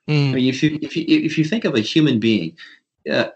Mm. 0.09 0.31
I 0.31 0.35
mean, 0.35 0.49
if 0.49 0.63
you 0.63 0.79
if 0.83 0.97
you 0.97 1.05
if 1.09 1.39
you 1.39 1.45
think 1.45 1.65
of 1.65 1.75
a 1.75 1.81
human 1.81 2.19
being, 2.19 2.57
uh, 3.11 3.29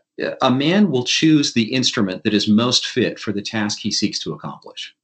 a 0.43 0.51
man 0.51 0.90
will 0.90 1.05
choose 1.05 1.53
the 1.53 1.73
instrument 1.73 2.25
that 2.25 2.35
is 2.35 2.49
most 2.49 2.87
fit 2.87 3.19
for 3.19 3.33
the 3.33 3.43
task 3.43 3.79
he 3.79 3.90
seeks 3.90 4.19
to 4.21 4.33
accomplish. 4.33 4.95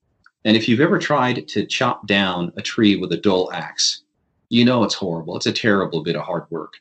And 0.44 0.56
if 0.56 0.68
you've 0.68 0.80
ever 0.80 0.98
tried 0.98 1.46
to 1.48 1.66
chop 1.66 2.06
down 2.06 2.52
a 2.56 2.62
tree 2.62 2.96
with 2.96 3.12
a 3.12 3.16
dull 3.16 3.52
axe, 3.52 4.02
you 4.48 4.64
know 4.64 4.84
it's 4.84 4.94
horrible. 4.94 5.36
It's 5.36 5.46
a 5.46 5.52
terrible 5.52 6.02
bit 6.02 6.16
of 6.16 6.22
hard 6.22 6.44
work. 6.50 6.74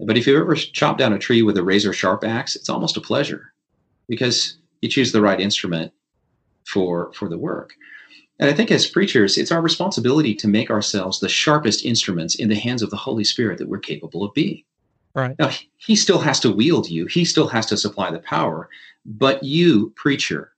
But 0.00 0.18
if 0.18 0.26
you've 0.26 0.40
ever 0.40 0.54
chopped 0.54 0.98
down 0.98 1.12
a 1.12 1.18
tree 1.18 1.42
with 1.42 1.56
a 1.56 1.62
razor 1.62 1.92
sharp 1.92 2.24
axe, 2.24 2.54
it's 2.54 2.68
almost 2.68 2.96
a 2.96 3.00
pleasure 3.00 3.52
because 4.08 4.58
you 4.82 4.88
choose 4.88 5.12
the 5.12 5.22
right 5.22 5.40
instrument 5.40 5.92
for 6.64 7.12
for 7.12 7.28
the 7.28 7.38
work. 7.38 7.74
And 8.38 8.50
I 8.50 8.52
think 8.52 8.70
as 8.70 8.86
preachers, 8.86 9.38
it's 9.38 9.50
our 9.50 9.62
responsibility 9.62 10.34
to 10.34 10.48
make 10.48 10.70
ourselves 10.70 11.20
the 11.20 11.28
sharpest 11.28 11.84
instruments 11.84 12.34
in 12.34 12.48
the 12.48 12.54
hands 12.54 12.82
of 12.82 12.90
the 12.90 12.96
Holy 12.96 13.24
Spirit 13.24 13.58
that 13.58 13.68
we're 13.68 13.78
capable 13.78 14.22
of 14.22 14.34
being. 14.34 14.62
Right. 15.14 15.34
Now, 15.38 15.50
he 15.78 15.96
still 15.96 16.18
has 16.18 16.38
to 16.40 16.52
wield 16.52 16.90
you, 16.90 17.06
he 17.06 17.24
still 17.24 17.48
has 17.48 17.64
to 17.66 17.78
supply 17.78 18.10
the 18.10 18.18
power, 18.18 18.68
but 19.06 19.42
you, 19.42 19.94
preacher, 19.96 20.52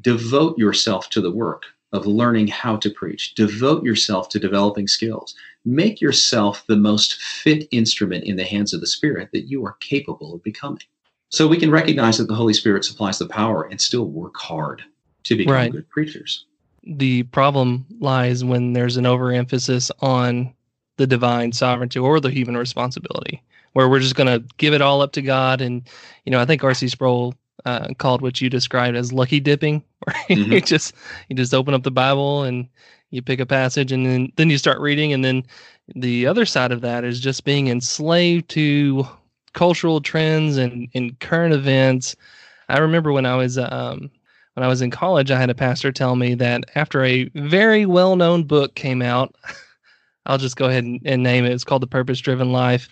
devote 0.00 0.56
yourself 0.56 1.10
to 1.10 1.20
the 1.20 1.32
work 1.32 1.64
of 1.92 2.06
learning 2.06 2.48
how 2.48 2.76
to 2.76 2.90
preach. 2.90 3.34
Devote 3.34 3.84
yourself 3.84 4.28
to 4.30 4.38
developing 4.38 4.88
skills. 4.88 5.34
Make 5.64 6.00
yourself 6.00 6.64
the 6.66 6.76
most 6.76 7.14
fit 7.22 7.68
instrument 7.70 8.24
in 8.24 8.36
the 8.36 8.44
hands 8.44 8.72
of 8.72 8.80
the 8.80 8.86
Spirit 8.86 9.30
that 9.32 9.48
you 9.48 9.64
are 9.64 9.76
capable 9.80 10.34
of 10.34 10.42
becoming. 10.42 10.82
So 11.30 11.48
we 11.48 11.56
can 11.58 11.70
recognize 11.70 12.18
that 12.18 12.28
the 12.28 12.34
Holy 12.34 12.54
Spirit 12.54 12.84
supplies 12.84 13.18
the 13.18 13.26
power 13.26 13.64
and 13.64 13.80
still 13.80 14.06
work 14.06 14.36
hard 14.36 14.82
to 15.24 15.36
become 15.36 15.54
Right. 15.54 15.72
good 15.72 15.88
preachers. 15.88 16.44
the 16.88 17.24
problem 17.24 17.84
lies 17.98 18.44
when 18.44 18.72
there's 18.72 18.96
an 18.96 19.06
overemphasis 19.06 19.90
on 20.00 20.54
the 20.98 21.06
divine 21.06 21.50
sovereignty 21.50 21.98
or 21.98 22.20
the 22.20 22.30
human 22.30 22.56
responsibility, 22.56 23.42
where 23.72 23.88
we're 23.88 23.98
just 23.98 24.14
going 24.14 24.28
to 24.28 24.46
give 24.58 24.72
it 24.72 24.80
all 24.80 25.02
up 25.02 25.10
to 25.12 25.20
God. 25.20 25.60
And, 25.60 25.82
you 26.24 26.30
know, 26.30 26.40
I 26.40 26.44
think 26.44 26.62
R.C. 26.62 26.86
Sproul 26.88 27.34
uh, 27.64 27.88
called 27.98 28.22
what 28.22 28.40
you 28.40 28.48
described 28.50 28.96
as 28.96 29.12
lucky 29.12 29.40
dipping, 29.40 29.82
where 30.04 30.16
you 30.28 30.44
Mhm. 30.44 30.66
just 30.66 30.94
you 31.28 31.36
just 31.36 31.54
open 31.54 31.74
up 31.74 31.82
the 31.82 31.90
Bible 31.90 32.42
and 32.42 32.68
you 33.10 33.22
pick 33.22 33.40
a 33.40 33.46
passage 33.46 33.92
and 33.92 34.04
then 34.06 34.32
then 34.36 34.50
you 34.50 34.58
start 34.58 34.80
reading, 34.80 35.12
and 35.12 35.24
then 35.24 35.44
the 35.94 36.26
other 36.26 36.44
side 36.44 36.72
of 36.72 36.80
that 36.82 37.04
is 37.04 37.20
just 37.20 37.44
being 37.44 37.68
enslaved 37.68 38.48
to 38.50 39.06
cultural 39.54 40.00
trends 40.00 40.56
and, 40.56 40.88
and 40.94 41.18
current 41.20 41.54
events. 41.54 42.14
I 42.68 42.78
remember 42.78 43.12
when 43.12 43.24
I 43.26 43.36
was 43.36 43.56
um, 43.58 44.10
when 44.54 44.64
I 44.64 44.68
was 44.68 44.82
in 44.82 44.90
college, 44.90 45.30
I 45.30 45.38
had 45.38 45.50
a 45.50 45.54
pastor 45.54 45.92
tell 45.92 46.16
me 46.16 46.34
that 46.34 46.64
after 46.74 47.04
a 47.04 47.28
very 47.34 47.86
well 47.86 48.16
known 48.16 48.44
book 48.44 48.74
came 48.74 49.02
out, 49.02 49.34
I'll 50.26 50.38
just 50.38 50.56
go 50.56 50.66
ahead 50.66 50.84
and, 50.84 51.00
and 51.04 51.22
name 51.22 51.44
it. 51.44 51.52
It's 51.52 51.64
called 51.64 51.82
The 51.82 51.86
Purpose 51.86 52.18
Driven 52.20 52.52
Life. 52.52 52.88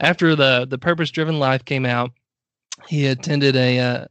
After 0.00 0.34
the 0.36 0.66
the 0.68 0.78
Purpose 0.78 1.10
Driven 1.10 1.38
Life 1.38 1.64
came 1.64 1.84
out, 1.84 2.12
he 2.86 3.06
attended 3.06 3.56
a 3.56 3.78
uh, 3.78 4.06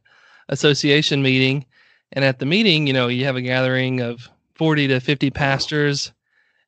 association 0.48 1.22
meeting, 1.22 1.64
and 2.12 2.24
at 2.24 2.38
the 2.38 2.46
meeting, 2.46 2.86
you 2.86 2.92
know, 2.92 3.08
you 3.08 3.24
have 3.24 3.36
a 3.36 3.42
gathering 3.42 4.00
of 4.00 4.28
forty 4.54 4.86
to 4.88 5.00
fifty 5.00 5.30
pastors, 5.30 6.12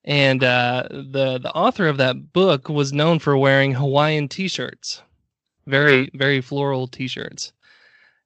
and 0.05 0.43
uh, 0.43 0.85
the 0.91 1.39
the 1.39 1.53
author 1.55 1.89
of 1.89 1.99
that 1.99 2.33
book 2.33 2.69
was 2.69 2.93
known 2.93 3.19
for 3.19 3.37
wearing 3.37 3.73
Hawaiian 3.73 4.29
T-shirts, 4.29 5.03
very 5.67 6.11
very 6.15 6.41
floral 6.41 6.87
T-shirts. 6.87 7.53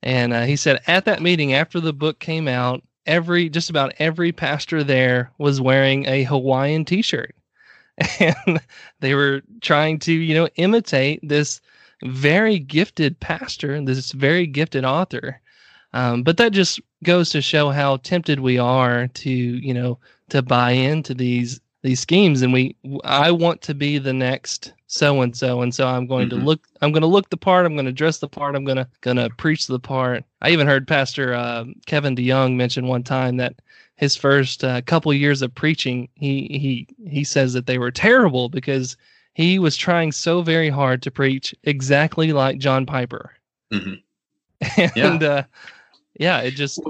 And 0.03 0.35
uh, 0.35 0.43
he 0.43 0.57
said 0.57 0.81
at 0.87 1.07
that 1.07 1.23
meeting, 1.23 1.55
after 1.55 1.81
the 1.81 1.95
book 1.95 2.19
came 2.19 2.47
out, 2.47 2.83
every 3.07 3.49
just 3.49 3.71
about 3.71 3.95
every 3.99 4.33
pastor 4.33 4.85
there 4.85 5.33
was 5.39 5.61
wearing 5.61 6.07
a 6.07 6.25
Hawaiian 6.25 6.85
T-shirt, 6.85 7.35
and 8.21 8.61
they 9.01 9.15
were 9.15 9.43
trying 9.61 9.99
to, 10.01 10.13
you 10.13 10.35
know, 10.35 10.49
imitate 10.57 11.21
this 11.23 11.61
very 12.05 12.59
gifted 12.59 13.19
pastor, 13.21 13.75
and 13.75 13.89
this 13.89 14.13
very 14.13 14.47
gifted 14.47 14.85
author. 14.85 15.41
Um, 15.93 16.23
but 16.23 16.37
that 16.39 16.53
just 16.53 16.81
goes 17.05 17.31
to 17.31 17.41
show 17.43 17.71
how 17.71 17.99
tempted 17.99 18.41
we 18.41 18.59
are 18.59 19.07
to, 19.09 19.31
you 19.31 19.73
know, 19.75 19.99
to 20.31 20.43
buy 20.43 20.73
into 20.73 21.15
these 21.15 21.61
these 21.83 22.01
schemes, 22.01 22.41
and 22.43 22.53
we, 22.53 22.75
I 23.05 23.31
want 23.31 23.61
to 23.63 23.75
be 23.75 23.99
the 23.99 24.13
next 24.15 24.73
so 24.87 25.21
and 25.21 25.37
so, 25.37 25.61
and 25.61 25.75
so 25.75 25.87
I'm 25.87 26.07
going 26.07 26.29
Mhm. 26.29 26.31
to 26.31 26.37
look, 26.37 26.67
I'm 26.81 26.93
going 26.93 27.03
to 27.03 27.07
look 27.07 27.29
the 27.29 27.37
part, 27.37 27.67
I'm 27.67 27.75
going 27.75 27.85
to 27.85 27.93
dress 27.93 28.19
the 28.19 28.29
part, 28.29 28.57
I'm 28.57 28.65
going 28.65 28.79
to 28.79 28.89
going 29.03 29.19
to 29.19 29.29
preach 29.37 29.67
the 29.67 29.79
part. 29.79 30.25
I 30.41 30.51
even 30.51 30.67
heard 30.67 30.89
Pastor 30.89 31.35
uh, 31.35 31.65
Kevin 31.87 32.17
DeYoung 32.17 32.57
mention 32.57 32.87
one 32.87 33.03
time 33.03 33.37
that 33.37 33.57
his 33.97 34.17
first 34.17 34.65
uh, 34.65 34.81
couple 34.83 35.13
years 35.13 35.43
of 35.43 35.55
preaching, 35.55 36.09
he 36.15 36.87
he 36.99 37.09
he 37.09 37.23
says 37.23 37.53
that 37.53 37.67
they 37.67 37.77
were 37.79 37.91
terrible 37.91 38.49
because 38.49 38.97
he 39.35 39.59
was 39.59 39.77
trying 39.77 40.13
so 40.13 40.43
very 40.43 40.71
hard 40.71 41.03
to 41.03 41.11
preach 41.11 41.55
exactly 41.65 42.33
like 42.33 42.59
John 42.59 42.87
Piper. 42.87 43.33
Mhm. 43.73 44.03
And 44.97 45.23
yeah. 45.23 45.29
uh 45.29 45.43
yeah, 46.19 46.41
it 46.41 46.53
just 46.53 46.81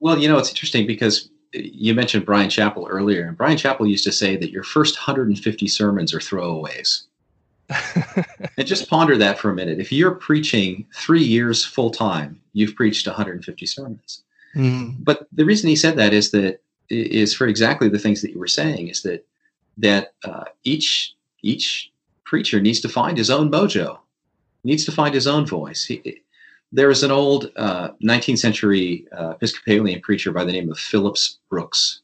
Well, 0.00 0.18
you 0.18 0.28
know, 0.28 0.38
it's 0.38 0.50
interesting 0.50 0.86
because 0.86 1.30
you 1.52 1.94
mentioned 1.94 2.24
Brian 2.26 2.48
Chapell 2.48 2.86
earlier, 2.88 3.26
and 3.26 3.36
Brian 3.36 3.56
Chapell 3.56 3.88
used 3.88 4.04
to 4.04 4.12
say 4.12 4.36
that 4.36 4.50
your 4.50 4.64
first 4.64 4.96
150 4.96 5.68
sermons 5.68 6.12
are 6.14 6.18
throwaways. 6.18 7.02
And 8.58 8.66
just 8.66 8.88
ponder 8.90 9.16
that 9.16 9.38
for 9.38 9.50
a 9.50 9.54
minute. 9.54 9.78
If 9.78 9.92
you're 9.92 10.14
preaching 10.14 10.84
three 10.94 11.22
years 11.22 11.64
full 11.64 11.90
time, 11.90 12.40
you've 12.52 12.74
preached 12.74 13.06
150 13.06 13.66
sermons. 13.66 14.22
Mm, 14.54 14.96
But 15.04 15.26
the 15.32 15.44
reason 15.44 15.70
he 15.70 15.76
said 15.76 15.96
that 15.96 16.12
is 16.12 16.32
that 16.32 16.60
is 16.90 17.32
for 17.32 17.46
exactly 17.46 17.88
the 17.88 17.98
things 17.98 18.20
that 18.22 18.32
you 18.32 18.38
were 18.38 18.46
saying. 18.48 18.88
Is 18.88 19.02
that 19.02 19.24
that 19.78 20.12
uh, 20.24 20.44
each 20.64 21.14
each 21.42 21.91
preacher 22.32 22.62
needs 22.62 22.80
to 22.80 22.88
find 22.88 23.18
his 23.18 23.28
own 23.28 23.50
mojo, 23.50 23.98
needs 24.64 24.86
to 24.86 24.90
find 24.90 25.12
his 25.14 25.26
own 25.26 25.44
voice. 25.44 25.84
He, 25.84 26.22
there 26.72 26.88
was 26.88 27.02
an 27.02 27.10
old 27.10 27.50
uh, 27.56 27.90
19th 28.02 28.38
century 28.38 29.06
uh, 29.12 29.32
Episcopalian 29.32 30.00
preacher 30.00 30.32
by 30.32 30.42
the 30.42 30.52
name 30.52 30.70
of 30.70 30.78
Phillips 30.78 31.40
Brooks, 31.50 32.00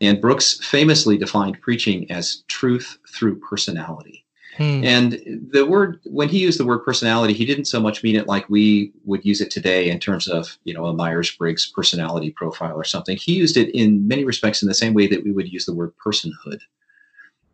and 0.00 0.18
Brooks 0.18 0.58
famously 0.64 1.18
defined 1.18 1.60
preaching 1.60 2.10
as 2.10 2.42
truth 2.48 2.96
through 3.14 3.38
personality. 3.38 4.24
mm, 4.56 4.82
And 4.82 5.20
the 5.52 5.66
word, 5.66 6.00
when 6.06 6.30
he 6.30 6.38
used 6.38 6.58
the 6.58 6.64
word 6.64 6.78
personality, 6.78 7.34
he 7.34 7.44
didn't 7.44 7.66
so 7.66 7.78
much 7.78 8.02
mean 8.02 8.16
it 8.16 8.26
like 8.26 8.48
we 8.48 8.92
would 9.04 9.26
use 9.26 9.42
it 9.42 9.50
today 9.50 9.90
in 9.90 9.98
terms 9.98 10.26
of, 10.26 10.56
you 10.64 10.72
know, 10.72 10.86
a 10.86 10.94
Myers 10.94 11.30
Briggs 11.36 11.66
personality 11.66 12.30
profile 12.30 12.76
or 12.76 12.84
something. 12.84 13.18
He 13.18 13.34
used 13.34 13.58
it 13.58 13.68
in 13.74 14.08
many 14.08 14.24
respects 14.24 14.62
in 14.62 14.68
the 14.68 14.80
same 14.82 14.94
way 14.94 15.06
that 15.08 15.22
we 15.22 15.32
would 15.32 15.52
use 15.52 15.66
the 15.66 15.74
word 15.74 15.92
personhood. 16.02 16.60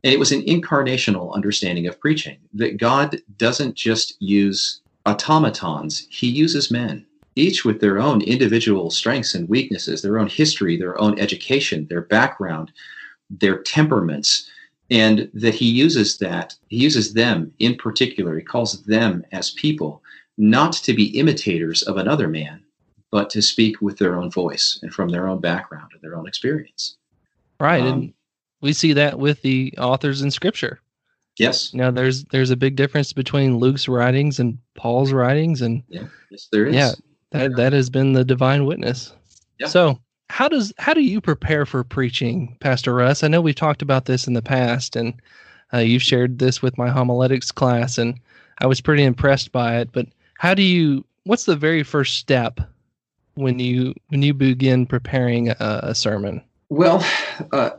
And 0.04 0.12
it 0.12 0.18
was 0.18 0.32
an 0.32 0.42
incarnational 0.42 1.32
understanding 1.34 1.86
of 1.86 2.00
preaching 2.00 2.38
that 2.54 2.78
God 2.78 3.20
doesn't 3.36 3.74
just 3.74 4.20
use 4.20 4.80
automatons, 5.06 6.06
he 6.10 6.28
uses 6.28 6.70
men, 6.70 7.06
each 7.36 7.64
with 7.64 7.80
their 7.80 7.98
own 7.98 8.20
individual 8.22 8.90
strengths 8.90 9.34
and 9.34 9.48
weaknesses, 9.48 10.02
their 10.02 10.18
own 10.18 10.28
history, 10.28 10.76
their 10.76 11.00
own 11.00 11.18
education, 11.18 11.86
their 11.88 12.02
background, 12.02 12.72
their 13.30 13.62
temperaments 13.62 14.50
and 14.90 15.30
that 15.32 15.54
he 15.54 15.70
uses 15.70 16.18
that 16.18 16.54
he 16.68 16.76
uses 16.76 17.14
them 17.14 17.52
in 17.58 17.74
particular 17.76 18.36
he 18.36 18.44
calls 18.44 18.82
them 18.84 19.24
as 19.32 19.50
people 19.52 20.02
not 20.36 20.72
to 20.72 20.92
be 20.92 21.18
imitators 21.18 21.82
of 21.82 21.96
another 21.96 22.28
man 22.28 22.62
but 23.10 23.30
to 23.30 23.42
speak 23.42 23.80
with 23.80 23.98
their 23.98 24.16
own 24.16 24.30
voice 24.30 24.78
and 24.82 24.92
from 24.92 25.08
their 25.08 25.28
own 25.28 25.40
background 25.40 25.90
and 25.92 26.02
their 26.02 26.16
own 26.16 26.26
experience 26.26 26.96
right. 27.58 27.80
um, 27.80 27.86
and 27.86 28.14
we 28.62 28.72
see 28.72 28.92
that 28.94 29.18
with 29.18 29.42
the 29.42 29.74
authors 29.78 30.22
in 30.22 30.30
scripture. 30.30 30.80
yes 31.38 31.74
Now 31.74 31.90
there's 31.90 32.24
there's 32.26 32.50
a 32.50 32.56
big 32.56 32.76
difference 32.76 33.12
between 33.12 33.58
Luke's 33.58 33.88
writings 33.88 34.38
and 34.40 34.56
Paul's 34.74 35.12
writings 35.12 35.60
and 35.60 35.82
yes 35.88 36.48
there 36.52 36.66
is 36.66 36.74
Yeah. 36.74 36.92
that 37.32 37.56
that 37.56 37.72
has 37.74 37.90
been 37.90 38.12
the 38.14 38.24
divine 38.24 38.64
witness. 38.64 39.12
Yeah. 39.58 39.66
So 39.68 39.98
how 40.30 40.48
does 40.48 40.72
how 40.78 40.94
do 40.94 41.02
you 41.02 41.20
prepare 41.20 41.66
for 41.66 41.84
preaching, 41.84 42.56
Pastor 42.60 42.94
Russ? 42.94 43.22
I 43.22 43.28
know 43.28 43.40
we've 43.42 43.54
talked 43.54 43.82
about 43.82 44.06
this 44.06 44.26
in 44.26 44.32
the 44.32 44.40
past, 44.42 44.96
and 44.96 45.12
uh, 45.74 45.78
you've 45.78 46.02
shared 46.02 46.38
this 46.38 46.62
with 46.62 46.78
my 46.78 46.88
homiletics 46.88 47.52
class, 47.52 47.98
and 47.98 48.18
I 48.58 48.66
was 48.66 48.80
pretty 48.80 49.02
impressed 49.04 49.52
by 49.52 49.78
it. 49.80 49.90
But 49.92 50.06
how 50.38 50.54
do 50.54 50.62
you? 50.62 51.04
What's 51.24 51.44
the 51.44 51.54
very 51.56 51.82
first 51.82 52.16
step 52.16 52.60
when 53.34 53.58
you 53.58 53.92
when 54.08 54.22
you 54.22 54.32
begin 54.32 54.86
preparing 54.86 55.50
a, 55.50 55.56
a 55.82 55.94
sermon? 55.94 56.40
well 56.70 57.04
uh, 57.52 57.70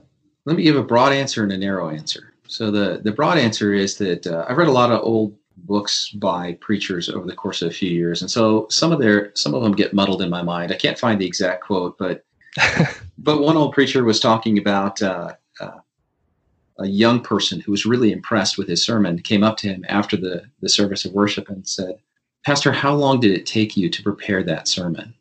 let 0.46 0.56
me 0.56 0.64
give 0.64 0.76
a 0.76 0.84
broad 0.84 1.14
answer 1.14 1.44
and 1.44 1.52
a 1.52 1.58
narrow 1.58 1.90
answer. 1.90 2.34
So 2.48 2.72
the 2.72 3.02
the 3.04 3.12
broad 3.12 3.38
answer 3.38 3.74
is 3.74 3.98
that 3.98 4.28
uh, 4.28 4.46
i've 4.48 4.58
read 4.58 4.68
a 4.68 4.72
lot 4.72 4.92
of 4.92 5.02
old 5.04 5.36
books 5.58 6.10
by 6.10 6.54
preachers 6.62 7.10
over 7.10 7.26
the 7.26 7.36
course 7.36 7.62
of 7.62 7.70
a 7.70 7.74
few 7.74 7.90
years 7.90 8.22
and 8.22 8.30
so 8.30 8.68
some 8.70 8.92
of 8.92 9.00
their 9.00 9.32
some 9.36 9.54
of 9.54 9.64
them 9.64 9.72
get 9.72 9.94
muddled 9.94 10.22
in 10.22 10.30
my 10.30 10.42
mind. 10.42 10.72
I 10.72 10.76
can't 10.76 11.00
find 11.00 11.20
the 11.20 11.26
exact 11.26 11.64
quote 11.64 11.98
but 11.98 12.26
but 13.18 13.42
one 13.42 13.58
old 13.58 13.74
preacher 13.74 14.04
was 14.04 14.20
talking 14.20 14.58
about 14.58 15.02
uh, 15.02 15.34
uh, 15.60 15.80
a 16.80 16.88
young 16.88 17.22
person 17.22 17.60
who 17.60 17.72
was 17.72 17.86
really 17.86 18.12
impressed 18.12 18.58
with 18.58 18.68
his 18.68 18.84
sermon 18.84 19.20
came 19.20 19.44
up 19.44 19.58
to 19.58 19.68
him 19.68 19.86
after 19.88 20.18
the, 20.18 20.44
the 20.62 20.70
service 20.70 21.06
of 21.06 21.14
worship 21.14 21.50
and 21.50 21.68
said 21.68 21.96
pastor 22.46 22.72
how 22.72 22.94
long 22.94 23.20
did 23.20 23.32
it 23.32 23.46
take 23.46 23.78
you 23.78 23.90
to 23.90 24.04
prepare 24.04 24.44
that 24.44 24.68
sermon? 24.68 25.14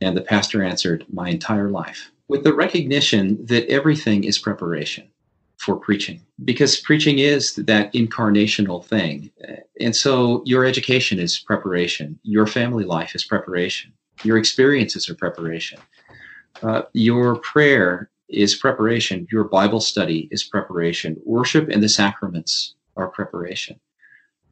And 0.00 0.16
the 0.16 0.22
pastor 0.22 0.62
answered 0.64 1.04
my 1.12 1.28
entire 1.28 1.68
life 1.68 2.11
with 2.32 2.44
the 2.44 2.54
recognition 2.54 3.44
that 3.46 3.68
everything 3.68 4.24
is 4.24 4.38
preparation 4.38 5.08
for 5.58 5.76
preaching 5.76 6.20
because 6.44 6.80
preaching 6.80 7.18
is 7.20 7.54
that 7.54 7.92
incarnational 7.92 8.84
thing 8.84 9.30
and 9.80 9.94
so 9.94 10.42
your 10.44 10.64
education 10.64 11.20
is 11.20 11.38
preparation 11.38 12.18
your 12.24 12.46
family 12.46 12.84
life 12.84 13.14
is 13.14 13.24
preparation 13.24 13.92
your 14.24 14.38
experiences 14.38 15.08
are 15.08 15.14
preparation 15.14 15.78
uh, 16.62 16.82
your 16.92 17.36
prayer 17.36 18.10
is 18.28 18.54
preparation. 18.54 19.26
Your 19.30 19.44
Bible 19.44 19.80
study 19.80 20.28
is 20.30 20.42
preparation. 20.44 21.20
Worship 21.24 21.68
and 21.68 21.82
the 21.82 21.88
sacraments 21.88 22.74
are 22.96 23.08
preparation. 23.08 23.78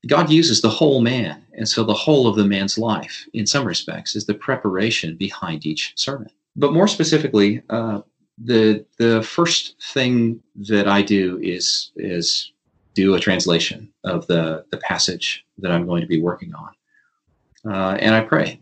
God 0.07 0.31
uses 0.31 0.61
the 0.61 0.71
whole 0.71 1.03
man, 1.03 1.45
and 1.53 1.69
so 1.69 1.85
the 1.85 1.93
whole 1.93 2.27
of 2.27 2.37
the 2.37 2.45
man's 2.45 2.79
life, 2.79 3.27
in 3.35 3.47
some 3.47 3.67
respects, 3.67 4.17
is 4.17 4.25
the 4.25 4.35
preparation 4.35 5.17
behind 5.17 5.67
each 5.67 5.93
sermon. 5.97 6.31
But 6.57 6.73
more 6.73 6.89
specifically, 6.89 7.63
uh, 7.71 8.01
the 8.43 8.85
the 8.99 9.23
first 9.23 9.81
thing 9.93 10.41
that 10.69 10.89
I 10.89 11.03
do 11.03 11.39
is 11.43 11.93
is 11.97 12.53
do 12.95 13.15
a 13.15 13.21
translation 13.21 13.89
of 14.05 14.27
the 14.27 14.65
the 14.71 14.79
passage 14.79 15.45
that 15.59 15.71
I'm 15.71 15.87
going 15.87 16.01
to 16.01 16.09
be 16.09 16.21
working 16.21 16.53
on, 16.55 17.73
uh, 17.73 17.97
and 18.01 18.15
I 18.15 18.21
pray, 18.23 18.61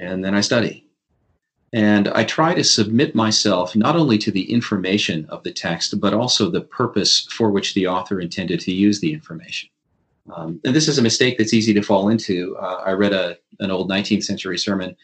and 0.00 0.24
then 0.24 0.34
I 0.34 0.40
study, 0.40 0.86
and 1.72 2.08
I 2.08 2.24
try 2.24 2.54
to 2.54 2.64
submit 2.64 3.14
myself 3.14 3.76
not 3.76 3.96
only 3.96 4.18
to 4.18 4.30
the 4.30 4.50
information 4.52 5.24
of 5.30 5.42
the 5.44 5.52
text, 5.52 6.00
but 6.00 6.12
also 6.12 6.50
the 6.50 6.60
purpose 6.60 7.26
for 7.30 7.50
which 7.50 7.74
the 7.74 7.86
author 7.86 8.20
intended 8.20 8.60
to 8.60 8.72
use 8.72 9.00
the 9.00 9.12
information. 9.12 9.70
Um, 10.34 10.60
and 10.64 10.74
this 10.74 10.88
is 10.88 10.98
a 10.98 11.02
mistake 11.02 11.38
that's 11.38 11.54
easy 11.54 11.72
to 11.74 11.82
fall 11.82 12.08
into. 12.08 12.56
Uh, 12.56 12.82
I 12.84 12.92
read 12.92 13.12
a, 13.12 13.38
an 13.60 13.70
old 13.70 13.88
19th 13.88 14.24
century 14.24 14.58
sermon 14.58 14.96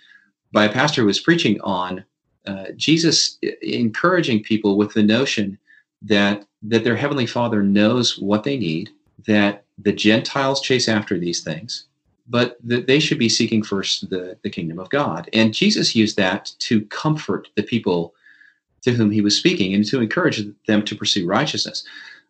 by 0.57 0.65
a 0.65 0.73
pastor 0.73 1.03
who 1.03 1.07
was 1.07 1.21
preaching 1.21 1.61
on 1.61 2.03
uh, 2.47 2.69
Jesus 2.77 3.39
encouraging 3.61 4.43
people 4.43 4.79
with 4.79 4.95
the 4.95 5.03
notion 5.03 5.59
that 6.01 6.47
that 6.63 6.83
their 6.83 6.97
heavenly 6.97 7.27
Father 7.27 7.63
knows 7.63 8.19
what 8.19 8.43
they 8.43 8.57
need, 8.57 8.89
that 9.27 9.65
the 9.77 9.93
Gentiles 9.93 10.63
chase 10.63 10.89
after 10.89 11.19
these 11.19 11.45
things, 11.45 11.85
but 12.27 12.57
that 12.65 12.87
they 12.87 13.01
should 13.01 13.19
be 13.19 13.29
seeking 13.29 13.63
first 13.63 14.09
the, 14.09 14.39
the 14.43 14.49
kingdom 14.49 14.79
of 14.79 14.89
God. 14.89 15.29
And 15.35 15.53
Jesus 15.53 15.95
used 15.95 16.17
that 16.17 16.51
to 16.61 16.87
comfort 16.87 17.49
the 17.55 17.63
people 17.63 18.15
to 18.81 18.93
whom 18.93 19.11
he 19.11 19.21
was 19.21 19.37
speaking 19.37 19.75
and 19.75 19.85
to 19.85 20.01
encourage 20.01 20.41
them 20.67 20.83
to 20.87 20.97
pursue 20.97 21.27
righteousness. 21.27 21.85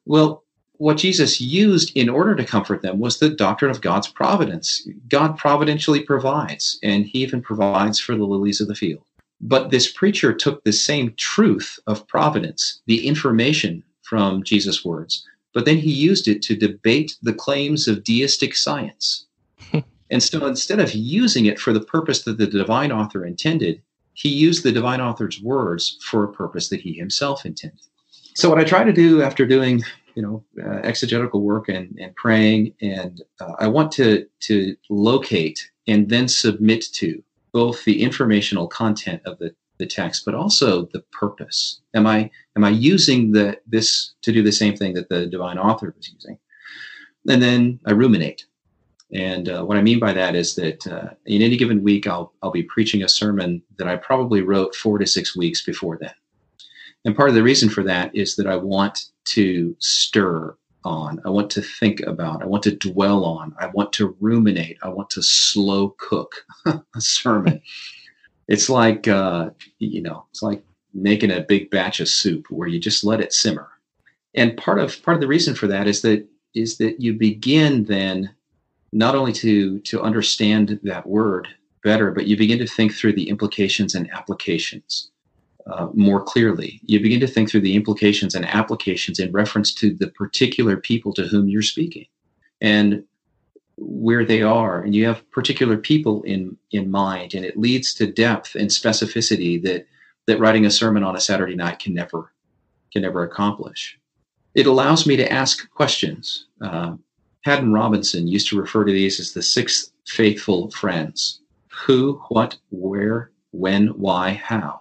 Well, 0.04 0.42
what 0.78 0.98
Jesus 0.98 1.40
used 1.40 1.92
in 1.96 2.08
order 2.08 2.34
to 2.34 2.44
comfort 2.44 2.82
them 2.82 2.98
was 2.98 3.18
the 3.18 3.30
doctrine 3.30 3.70
of 3.70 3.80
God's 3.80 4.08
providence. 4.08 4.86
God 5.08 5.36
providentially 5.36 6.00
provides, 6.00 6.78
and 6.82 7.06
he 7.06 7.22
even 7.22 7.42
provides 7.42 7.98
for 7.98 8.16
the 8.16 8.24
lilies 8.24 8.60
of 8.60 8.68
the 8.68 8.74
field. 8.74 9.02
But 9.40 9.70
this 9.70 9.90
preacher 9.90 10.32
took 10.32 10.64
the 10.64 10.72
same 10.72 11.14
truth 11.16 11.78
of 11.86 12.06
providence, 12.08 12.80
the 12.86 13.06
information 13.06 13.82
from 14.02 14.42
Jesus' 14.42 14.84
words, 14.84 15.26
but 15.52 15.64
then 15.64 15.78
he 15.78 15.92
used 15.92 16.28
it 16.28 16.42
to 16.42 16.56
debate 16.56 17.16
the 17.22 17.34
claims 17.34 17.88
of 17.88 18.04
deistic 18.04 18.54
science. 18.56 19.26
and 20.10 20.22
so 20.22 20.46
instead 20.46 20.80
of 20.80 20.92
using 20.94 21.46
it 21.46 21.58
for 21.58 21.72
the 21.72 21.80
purpose 21.80 22.22
that 22.22 22.38
the 22.38 22.46
divine 22.46 22.92
author 22.92 23.24
intended, 23.24 23.82
he 24.14 24.30
used 24.30 24.62
the 24.62 24.72
divine 24.72 25.00
author's 25.00 25.40
words 25.42 25.98
for 26.02 26.24
a 26.24 26.32
purpose 26.32 26.68
that 26.70 26.80
he 26.80 26.94
himself 26.94 27.44
intended. 27.44 27.80
So 28.34 28.48
what 28.48 28.58
I 28.58 28.64
try 28.64 28.84
to 28.84 28.92
do 28.92 29.22
after 29.22 29.46
doing, 29.46 29.82
you 30.16 30.22
know, 30.22 30.42
uh, 30.64 30.80
exegetical 30.82 31.42
work 31.42 31.68
and, 31.68 31.96
and 32.00 32.16
praying, 32.16 32.74
and 32.80 33.22
uh, 33.38 33.52
I 33.60 33.68
want 33.68 33.92
to 33.92 34.26
to 34.40 34.74
locate 34.88 35.70
and 35.86 36.08
then 36.08 36.26
submit 36.26 36.86
to 36.94 37.22
both 37.52 37.84
the 37.84 38.02
informational 38.02 38.66
content 38.66 39.22
of 39.24 39.38
the, 39.38 39.54
the 39.78 39.86
text, 39.86 40.24
but 40.24 40.34
also 40.34 40.86
the 40.86 41.04
purpose. 41.12 41.80
Am 41.94 42.06
I 42.06 42.30
am 42.56 42.64
I 42.64 42.70
using 42.70 43.32
the 43.32 43.58
this 43.66 44.14
to 44.22 44.32
do 44.32 44.42
the 44.42 44.52
same 44.52 44.74
thing 44.74 44.94
that 44.94 45.10
the 45.10 45.26
divine 45.26 45.58
author 45.58 45.92
was 45.94 46.10
using? 46.10 46.38
And 47.28 47.42
then 47.42 47.78
I 47.84 47.92
ruminate. 47.92 48.46
And 49.12 49.48
uh, 49.48 49.64
what 49.64 49.76
I 49.76 49.82
mean 49.82 50.00
by 50.00 50.12
that 50.14 50.34
is 50.34 50.54
that 50.56 50.86
uh, 50.86 51.10
in 51.26 51.42
any 51.42 51.56
given 51.56 51.82
week, 51.82 52.06
I'll 52.06 52.32
I'll 52.42 52.50
be 52.50 52.62
preaching 52.62 53.02
a 53.02 53.08
sermon 53.08 53.62
that 53.78 53.86
I 53.86 53.96
probably 53.96 54.40
wrote 54.40 54.74
four 54.74 54.98
to 54.98 55.06
six 55.06 55.36
weeks 55.36 55.62
before 55.62 55.98
then. 56.00 56.14
And 57.06 57.14
part 57.14 57.28
of 57.28 57.36
the 57.36 57.42
reason 57.42 57.68
for 57.68 57.84
that 57.84 58.12
is 58.16 58.34
that 58.34 58.48
I 58.48 58.56
want 58.56 59.04
to 59.26 59.76
stir 59.78 60.56
on, 60.84 61.20
I 61.24 61.30
want 61.30 61.50
to 61.50 61.62
think 61.62 62.00
about, 62.00 62.42
I 62.42 62.46
want 62.46 62.64
to 62.64 62.74
dwell 62.74 63.24
on, 63.24 63.54
I 63.60 63.68
want 63.68 63.92
to 63.94 64.16
ruminate, 64.18 64.76
I 64.82 64.88
want 64.88 65.10
to 65.10 65.22
slow 65.22 65.90
cook 65.98 66.44
a 66.66 66.80
sermon. 66.98 67.62
it's 68.48 68.68
like 68.68 69.06
uh, 69.06 69.50
you 69.78 70.02
know, 70.02 70.26
it's 70.30 70.42
like 70.42 70.64
making 70.94 71.30
a 71.30 71.42
big 71.42 71.70
batch 71.70 72.00
of 72.00 72.08
soup 72.08 72.46
where 72.50 72.66
you 72.66 72.80
just 72.80 73.04
let 73.04 73.20
it 73.20 73.32
simmer. 73.32 73.68
And 74.34 74.56
part 74.56 74.80
of 74.80 75.00
part 75.04 75.14
of 75.14 75.20
the 75.20 75.28
reason 75.28 75.54
for 75.54 75.68
that 75.68 75.86
is 75.86 76.02
that 76.02 76.26
is 76.54 76.78
that 76.78 77.00
you 77.00 77.12
begin 77.12 77.84
then 77.84 78.34
not 78.92 79.14
only 79.14 79.32
to 79.34 79.78
to 79.78 80.02
understand 80.02 80.80
that 80.82 81.06
word 81.06 81.46
better, 81.84 82.10
but 82.10 82.26
you 82.26 82.36
begin 82.36 82.58
to 82.58 82.66
think 82.66 82.92
through 82.92 83.12
the 83.12 83.28
implications 83.28 83.94
and 83.94 84.10
applications 84.10 85.12
uh, 85.66 85.88
more 85.94 86.22
clearly. 86.22 86.80
You 86.84 87.00
begin 87.00 87.20
to 87.20 87.26
think 87.26 87.50
through 87.50 87.62
the 87.62 87.74
implications 87.74 88.34
and 88.34 88.44
applications 88.46 89.18
in 89.18 89.32
reference 89.32 89.74
to 89.74 89.92
the 89.94 90.08
particular 90.08 90.76
people 90.76 91.12
to 91.14 91.26
whom 91.26 91.48
you're 91.48 91.62
speaking 91.62 92.06
and 92.60 93.02
where 93.76 94.24
they 94.24 94.42
are. 94.42 94.80
And 94.80 94.94
you 94.94 95.06
have 95.06 95.28
particular 95.30 95.76
people 95.76 96.22
in, 96.22 96.56
in 96.70 96.90
mind, 96.90 97.34
and 97.34 97.44
it 97.44 97.58
leads 97.58 97.94
to 97.94 98.06
depth 98.06 98.54
and 98.54 98.70
specificity 98.70 99.62
that, 99.64 99.86
that 100.26 100.38
writing 100.38 100.66
a 100.66 100.70
sermon 100.70 101.02
on 101.02 101.16
a 101.16 101.20
Saturday 101.20 101.56
night 101.56 101.80
can 101.80 101.94
never, 101.94 102.32
can 102.92 103.02
never 103.02 103.24
accomplish. 103.24 103.98
It 104.54 104.66
allows 104.66 105.06
me 105.06 105.16
to 105.16 105.30
ask 105.30 105.68
questions. 105.70 106.46
Uh, 106.60 106.94
Haddon 107.44 107.72
Robinson 107.72 108.26
used 108.26 108.48
to 108.48 108.58
refer 108.58 108.84
to 108.84 108.92
these 108.92 109.20
as 109.20 109.32
the 109.32 109.42
six 109.42 109.92
faithful 110.06 110.70
friends 110.70 111.40
who, 111.70 112.22
what, 112.28 112.56
where, 112.70 113.32
when, 113.50 113.88
why, 113.88 114.32
how 114.32 114.80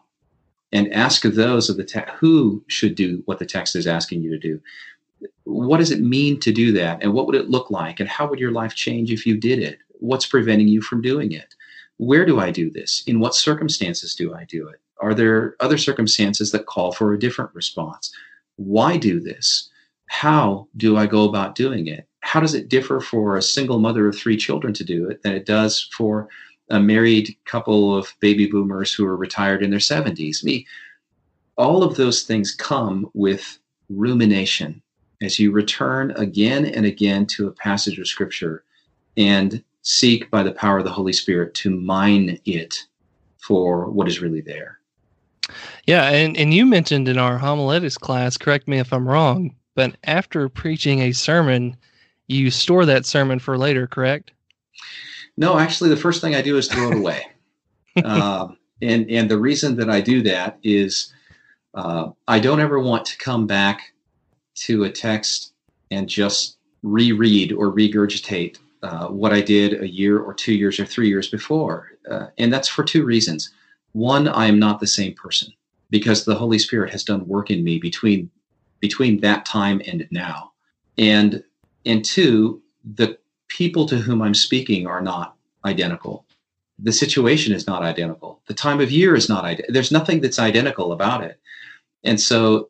and 0.76 0.92
ask 0.94 1.22
those 1.22 1.70
of 1.70 1.78
the 1.78 1.86
text 1.86 2.14
who 2.20 2.62
should 2.68 2.96
do 2.96 3.24
what 3.26 3.40
the 3.40 3.46
text 3.46 3.78
is 3.78 3.88
asking 3.88 4.22
you 4.22 4.30
to 4.30 4.38
do. 4.38 4.62
What 5.46 5.78
does 5.78 5.90
it 5.90 6.02
mean 6.02 6.38
to 6.42 6.52
do 6.52 6.74
that? 6.74 7.02
And 7.02 7.14
what 7.14 7.28
would 7.28 7.36
it 7.36 7.50
look 7.50 7.72
like? 7.72 8.02
And 8.02 8.10
how 8.10 8.28
would 8.28 8.40
your 8.40 8.52
life 8.52 8.76
change 8.76 9.10
if 9.10 9.26
you 9.26 9.38
did 9.38 9.60
it? 9.60 9.80
What's 10.00 10.26
preventing 10.26 10.68
you 10.68 10.82
from 10.82 11.02
doing 11.02 11.32
it? 11.32 11.56
Where 11.96 12.26
do 12.26 12.42
I 12.42 12.52
do 12.52 12.70
this? 12.70 13.04
In 13.08 13.22
what 13.22 13.36
circumstances 13.36 14.16
do 14.16 14.36
I 14.36 14.44
do 14.44 14.68
it? 14.68 14.82
Are 15.00 15.14
there 15.14 15.56
other 15.62 15.78
circumstances 15.78 16.52
that 16.52 16.66
call 16.66 16.92
for 16.92 17.14
a 17.14 17.20
different 17.20 17.56
response? 17.56 18.12
Why 18.58 18.98
do 18.98 19.22
this? 19.22 19.70
How 20.08 20.68
do 20.76 20.98
I 20.98 21.06
go 21.06 21.24
about 21.24 21.56
doing 21.56 21.88
it? 21.88 22.06
How 22.20 22.42
does 22.42 22.54
it 22.54 22.68
differ 22.68 23.00
for 23.00 23.38
a 23.38 23.42
single 23.42 23.80
mother 23.80 24.10
of 24.10 24.18
three 24.18 24.36
children 24.36 24.74
to 24.74 24.84
do 24.84 25.10
it 25.10 25.24
than 25.24 25.32
it 25.32 25.46
does 25.46 25.88
for 25.96 26.28
a 26.70 26.80
married 26.80 27.36
couple 27.46 27.96
of 27.96 28.14
baby 28.20 28.48
boomers 28.48 28.94
who 28.94 29.06
are 29.06 29.18
retired 29.18 29.64
in 29.64 29.70
their 29.70 29.80
70s. 29.80 30.44
Me, 30.44 30.66
all 31.58 31.84
of 31.84 31.96
those 31.96 32.24
things 32.24 32.54
come 32.54 33.10
with 33.14 33.60
rumination 33.90 34.82
as 35.22 35.40
you 35.40 35.52
return 35.52 36.12
again 36.18 36.66
and 36.66 36.86
again 36.86 37.26
to 37.26 37.48
a 37.48 37.52
passage 37.52 38.00
of 38.00 38.08
scripture 38.08 38.64
and 39.18 39.64
seek 39.84 40.30
by 40.32 40.44
the 40.44 40.52
power 40.52 40.80
of 40.80 40.84
the 40.84 40.92
Holy 40.92 41.14
Spirit 41.14 41.54
to 41.54 41.70
mine 41.70 42.40
it 42.46 42.76
for 43.38 43.90
what 43.90 44.08
is 44.08 44.22
really 44.22 44.42
there. 44.42 44.80
Yeah, 45.86 46.10
and, 46.10 46.36
and 46.36 46.54
you 46.54 46.66
mentioned 46.66 47.08
in 47.08 47.20
our 47.20 47.38
homiletics 47.38 47.98
class, 47.98 48.38
correct 48.38 48.68
me 48.68 48.80
if 48.80 48.92
I'm 48.92 49.08
wrong, 49.08 49.56
but 49.76 49.96
after 50.04 50.50
preaching 50.50 51.02
a 51.02 51.12
sermon, 51.12 51.78
you 52.28 52.50
store 52.50 52.86
that 52.86 53.06
sermon 53.06 53.38
for 53.38 53.58
later, 53.58 53.86
correct? 53.86 54.32
No, 55.38 55.58
actually, 55.58 55.90
the 55.90 55.98
first 55.98 56.22
thing 56.22 56.36
I 56.36 56.42
do 56.42 56.58
is 56.58 56.68
throw 56.68 56.92
it 56.92 56.98
away. 56.98 57.26
um, 58.04 58.58
and 58.82 59.10
and 59.10 59.30
the 59.30 59.40
reason 59.40 59.76
that 59.78 59.90
I 59.90 60.02
do 60.02 60.22
that 60.24 60.58
is 60.64 61.14
uh, 61.74 62.10
I 62.28 62.40
don't 62.40 62.60
ever 62.60 62.80
want 62.80 63.06
to 63.06 63.18
come 63.18 63.48
back 63.48 63.94
to 64.56 64.84
a 64.84 64.90
text 64.90 65.54
and 65.92 66.08
just 66.08 66.58
reread 66.84 67.52
or 67.52 67.72
regurgitate 67.72 68.58
uh, 68.84 69.08
what 69.08 69.34
I 69.34 69.42
did 69.42 69.82
a 69.82 69.90
year 69.90 70.20
or 70.20 70.34
two 70.34 70.54
years 70.54 70.80
or 70.80 70.86
three 70.86 71.08
years 71.08 71.28
before. 71.28 71.92
Uh, 72.10 72.28
and 72.38 72.54
that's 72.54 72.68
for 72.68 72.84
two 72.84 73.04
reasons. 73.04 73.52
One, 73.94 74.28
I 74.28 74.46
am 74.46 74.60
not 74.60 74.80
the 74.80 74.88
same 74.88 75.14
person 75.14 75.52
because 75.90 76.26
the 76.26 76.36
Holy 76.36 76.60
Spirit 76.60 76.92
has 76.92 77.04
done 77.04 77.28
work 77.28 77.50
in 77.50 77.64
me 77.64 77.80
between 77.80 78.30
between 78.80 79.22
that 79.22 79.46
time 79.46 79.82
and 79.88 80.08
now. 80.12 80.52
And 80.98 81.44
and 81.86 82.04
two, 82.06 82.62
the 82.84 83.18
people 83.56 83.86
to 83.86 83.96
whom 83.98 84.22
I'm 84.22 84.34
speaking 84.34 84.86
are 84.86 85.02
not 85.02 85.36
identical. 85.64 86.26
The 86.80 86.92
situation 86.92 87.54
is 87.54 87.68
not 87.68 87.84
identical. 87.84 88.42
The 88.48 88.54
time 88.54 88.82
of 88.82 88.92
year 88.92 89.16
is 89.16 89.30
not. 89.30 89.62
There's 89.70 89.94
nothing 89.94 90.20
that's 90.20 90.40
identical 90.40 90.92
about 90.92 91.24
it. 91.24 91.40
And 92.04 92.20
so 92.20 92.68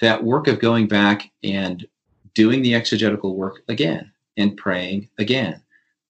that 0.00 0.24
work 0.24 0.48
of 0.48 0.58
going 0.58 0.88
back 0.88 1.30
and 1.44 1.86
doing 2.34 2.62
the 2.62 2.74
exegetical 2.74 3.36
work 3.36 3.62
again 3.68 4.10
and 4.36 4.56
praying 4.56 5.08
again 5.18 5.62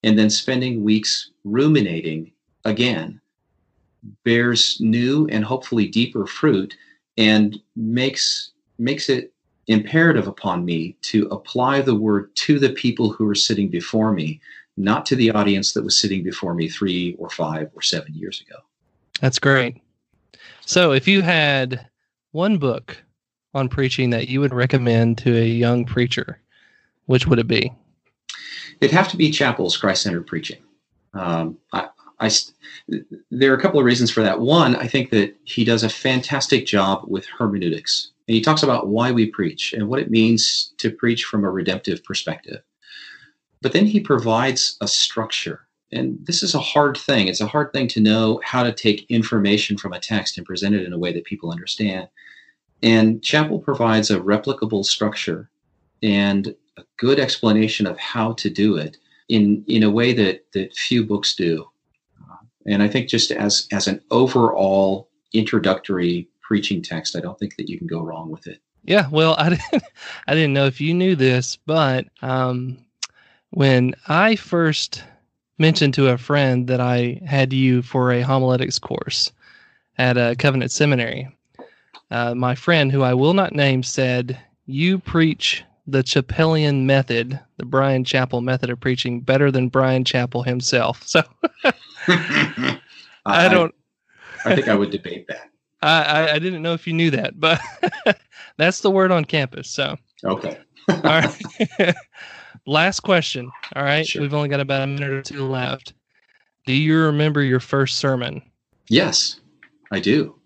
and 0.02 0.18
then 0.18 0.31
spending 0.31 0.85
weeks 0.85 1.31
ruminating 1.44 2.33
again 2.64 3.20
bears 4.24 4.78
new 4.81 5.26
and 5.28 5.44
hopefully 5.44 5.87
deeper 5.87 6.26
fruit 6.26 6.76
and 7.18 7.61
makes 7.76 8.52
makes 8.78 9.09
it 9.09 9.32
imperative 9.68 10.27
upon 10.27 10.64
me 10.64 10.96
to 11.03 11.27
apply 11.29 11.81
the 11.81 11.94
word 11.94 12.35
to 12.37 12.59
the 12.59 12.70
people 12.70 13.12
who 13.12 13.29
are 13.29 13.35
sitting 13.35 13.68
before 13.68 14.12
me, 14.12 14.40
not 14.77 15.07
to 15.07 15.16
the 15.16 15.31
audience 15.31 15.72
that 15.72 15.85
was 15.85 15.98
sitting 16.01 16.22
before 16.22 16.55
me 16.55 16.68
three 16.68 17.14
or 17.18 17.31
five 17.31 17.70
or 17.75 17.83
seven 17.83 18.14
years 18.14 18.40
ago. 18.40 18.59
That's 19.20 19.38
great. 19.38 19.81
So, 20.66 20.92
if 20.92 21.07
you 21.07 21.22
had 21.22 21.87
one 22.33 22.59
book 22.59 22.96
on 23.55 23.68
preaching 23.68 24.11
that 24.11 24.29
you 24.29 24.40
would 24.40 24.55
recommend 24.55 25.18
to 25.18 25.37
a 25.37 25.46
young 25.46 25.85
preacher, 25.85 26.40
which 27.07 27.27
would 27.27 27.38
it 27.38 27.48
be? 27.48 27.72
It'd 28.81 28.94
have 28.94 29.09
to 29.09 29.16
be 29.16 29.31
Chapell's 29.31 29.77
Christ 29.77 30.03
centered 30.03 30.27
preaching. 30.27 30.59
Um, 31.14 31.59
I, 31.72 31.88
I, 32.20 32.31
there 33.31 33.53
are 33.53 33.57
a 33.57 33.61
couple 33.61 33.79
of 33.79 33.85
reasons 33.85 34.11
for 34.11 34.22
that. 34.22 34.40
One, 34.40 34.77
I 34.77 34.87
think 34.87 35.11
that 35.11 35.37
he 35.44 35.64
does 35.64 35.83
a 35.83 35.88
fantastic 35.88 36.66
job 36.66 37.05
with 37.07 37.27
hermeneutics. 37.27 38.12
And 38.28 38.35
he 38.35 38.40
talks 38.40 38.62
about 38.62 38.88
why 38.88 39.11
we 39.11 39.26
preach 39.26 39.72
and 39.72 39.88
what 39.88 40.00
it 40.00 40.11
means 40.11 40.72
to 40.78 40.90
preach 40.90 41.24
from 41.24 41.44
a 41.44 41.50
redemptive 41.50 42.04
perspective. 42.04 42.62
But 43.61 43.72
then 43.72 43.87
he 43.87 44.00
provides 44.00 44.76
a 44.80 44.88
structure. 44.88 45.66
And 45.92 46.18
this 46.24 46.42
is 46.42 46.54
a 46.54 46.61
hard 46.61 46.96
thing. 46.96 47.28
It's 47.28 47.40
a 47.40 47.46
hard 47.46 47.72
thing 47.72 47.87
to 47.88 48.00
know 48.00 48.40
how 48.44 48.62
to 48.62 48.72
take 48.72 49.11
information 49.11 49.76
from 49.76 49.92
a 49.92 50.00
text 50.00 50.38
and 50.38 50.46
present 50.46 50.74
it 50.74 50.85
in 50.85 50.92
a 50.92 50.98
way 50.98 51.12
that 51.12 51.24
people 51.24 51.50
understand. 51.50 52.08
And 52.82 53.20
Chapell 53.20 53.62
provides 53.62 54.11
a 54.11 54.18
replicable 54.18 54.85
structure 54.85 55.50
and 56.02 56.54
a 56.76 56.85
good 56.96 57.20
explanation 57.20 57.87
of 57.87 57.98
how 57.98 58.32
to 58.35 58.50
do 58.50 58.76
it 58.76 58.96
in, 59.28 59.64
in 59.68 59.82
a 59.82 59.90
way 59.90 60.12
that, 60.12 60.46
that 60.52 60.74
few 60.74 61.04
books 61.04 61.35
do. 61.35 61.66
and 62.66 62.82
I 62.82 62.88
think 62.88 63.08
just 63.08 63.30
as, 63.30 63.68
as 63.72 63.87
an 63.87 64.00
overall 64.11 65.08
introductory 65.32 66.28
preaching 66.53 66.83
text. 66.83 67.17
I 67.17 67.21
don't 67.21 67.38
think 67.38 67.57
that 67.57 67.71
you 67.71 67.79
can 67.79 67.87
go 67.87 68.03
wrong 68.03 68.31
with 68.31 68.47
it. 68.47 68.61
Yeah, 68.85 69.09
well, 69.11 69.37
I 69.38 69.49
didn't, 69.71 69.85
I 70.27 70.35
didn't 70.35 70.53
know 70.53 70.67
if 70.67 70.83
you 70.83 70.93
knew 70.93 71.17
this, 71.17 71.57
but 71.57 72.09
um, 72.21 72.77
when 73.53 73.95
I 74.07 74.37
first 74.37 75.03
mentioned 75.57 75.95
to 75.95 76.11
a 76.11 76.19
friend 76.19 76.67
that 76.67 76.79
I 76.79 77.23
had 77.27 77.55
you 77.55 77.81
for 77.81 78.12
a 78.12 78.21
homiletics 78.21 78.79
course 78.79 79.33
at 79.97 80.19
a 80.19 80.37
Covenant 80.38 80.71
Seminary, 80.71 81.35
uh, 82.11 82.35
my 82.35 82.55
friend, 82.55 82.93
who 82.93 83.01
I 83.01 83.15
will 83.15 83.33
not 83.33 83.55
name, 83.55 83.83
said, 83.83 84.38
You 84.67 84.99
preach 84.99 85.65
the 85.87 86.03
Chapelian 86.03 86.83
method, 86.83 87.41
the 87.57 87.65
Brian 87.65 88.05
Chapell 88.05 88.43
method 88.43 88.69
of 88.69 88.79
preaching, 88.79 89.23
better 89.23 89.51
than 89.51 89.71
Brian 89.71 90.05
Chapell 90.05 90.45
himself. 90.45 91.03
So 91.07 91.23
I, 92.09 92.79
I 93.25 93.49
don't. 93.49 93.75
I 94.45 94.55
think 94.55 94.69
I 94.69 94.75
would 94.75 94.91
debate 94.91 95.27
that. 95.29 95.52
I, 95.83 96.33
I 96.35 96.38
didn't 96.38 96.62
know 96.62 96.75
if 96.75 96.87
you 96.87 96.92
knew 96.92 97.11
that, 97.11 97.38
but 97.40 97.61
that's 98.57 98.81
the 98.81 98.90
word 98.90 99.11
on 99.11 99.25
campus. 99.25 99.68
So 99.68 99.97
okay. 100.25 100.59
all 100.88 100.97
right. 101.03 101.45
Last 102.66 103.01
question. 103.01 103.51
All 103.75 103.83
right. 103.83 104.07
Sure. 104.07 104.23
We've 104.23 104.35
only 104.35 104.49
got 104.49 104.61
about 104.61 104.83
a 104.83 104.87
minute 104.87 105.11
or 105.11 105.23
two 105.23 105.45
left. 105.45 105.95
Do 106.66 106.73
you 106.73 106.97
remember 106.99 107.42
your 107.42 107.59
first 107.61 107.99
sermon? 107.99 108.40
Yes, 108.88 109.40
I 109.90 109.99
do. 109.99 110.37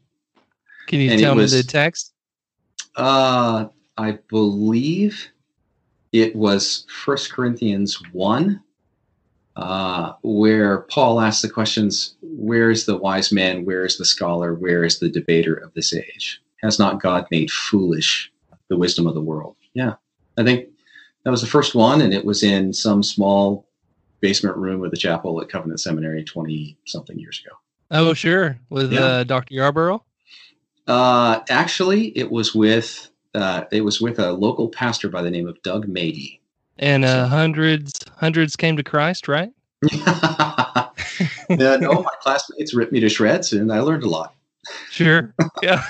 Can 0.86 1.00
you 1.00 1.10
And 1.10 1.20
tell 1.20 1.34
was- 1.34 1.52
me 1.52 1.60
the 1.60 1.66
text? 1.66 2.12
Uh, 2.96 3.66
I 3.98 4.18
believe 4.30 5.28
it 6.12 6.34
was 6.34 6.86
First 7.04 7.30
Corinthians 7.32 8.00
1, 8.12 8.62
uh, 9.56 10.12
where 10.22 10.82
Paul 10.82 11.20
asks 11.20 11.42
the 11.42 11.48
questions 11.50 12.16
Where 12.22 12.70
is 12.70 12.86
the 12.86 12.96
wise 12.96 13.32
man? 13.32 13.64
Where 13.64 13.84
is 13.84 13.98
the 13.98 14.04
scholar? 14.04 14.54
Where 14.54 14.84
is 14.84 14.98
the 14.98 15.08
debater 15.08 15.54
of 15.54 15.72
this 15.74 15.94
age? 15.94 16.40
Has 16.62 16.78
not 16.78 17.02
God 17.02 17.26
made 17.30 17.50
foolish 17.50 18.30
the 18.68 18.76
wisdom 18.76 19.06
of 19.06 19.14
the 19.14 19.20
world? 19.22 19.56
Yeah, 19.74 19.94
I 20.38 20.44
think 20.44 20.68
that 21.24 21.30
was 21.30 21.40
the 21.40 21.46
first 21.46 21.74
one, 21.74 22.00
and 22.00 22.12
it 22.14 22.24
was 22.24 22.42
in 22.42 22.72
some 22.72 23.02
small 23.02 23.66
basement 24.20 24.56
room 24.56 24.84
of 24.84 24.90
the 24.90 24.96
chapel 24.96 25.40
at 25.42 25.48
Covenant 25.48 25.80
Seminary 25.80 26.24
20 26.24 26.76
something 26.86 27.18
years 27.18 27.42
ago. 27.44 27.56
Oh, 27.90 28.14
sure. 28.14 28.58
With 28.70 28.92
Yeah. 28.92 29.00
uh, 29.04 29.24
Dr. 29.24 29.54
Yarbrough? 29.54 30.00
Uh, 30.86 31.40
actually, 31.50 32.08
it 32.16 32.30
was 32.30 32.54
with 32.54 33.10
uh, 33.34 33.64
it 33.70 33.82
was 33.82 34.00
with 34.00 34.18
a 34.18 34.32
local 34.32 34.68
pastor 34.68 35.08
by 35.10 35.20
the 35.20 35.30
name 35.30 35.46
of 35.46 35.60
Doug 35.62 35.86
Mady. 35.86 36.40
And 36.78 37.04
uh, 37.04 37.26
hundreds 37.28 37.92
hundreds 38.16 38.56
came 38.56 38.76
to 38.76 38.82
Christ, 38.82 39.28
right? 39.28 39.50
yeah, 41.50 41.76
no, 41.76 42.02
my 42.02 42.12
classmates 42.20 42.74
ripped 42.74 42.92
me 42.92 43.00
to 43.00 43.08
shreds, 43.08 43.52
and 43.52 43.72
I 43.72 43.80
learned 43.80 44.02
a 44.04 44.08
lot. 44.08 44.34
Sure. 44.90 45.34
Yeah. 45.62 45.82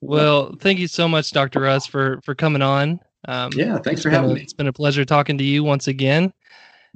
well, 0.00 0.54
thank 0.60 0.78
you 0.78 0.88
so 0.88 1.08
much, 1.08 1.30
Dr. 1.30 1.60
Russ, 1.60 1.86
for 1.86 2.20
for 2.24 2.34
coming 2.34 2.62
on. 2.62 3.00
Um, 3.28 3.52
Yeah, 3.54 3.78
thanks 3.78 4.02
for 4.02 4.10
having 4.10 4.30
a- 4.30 4.34
me. 4.34 4.40
It's 4.40 4.52
been 4.52 4.66
a 4.66 4.72
pleasure 4.72 5.04
talking 5.04 5.38
to 5.38 5.44
you 5.44 5.62
once 5.62 5.86
again. 5.88 6.32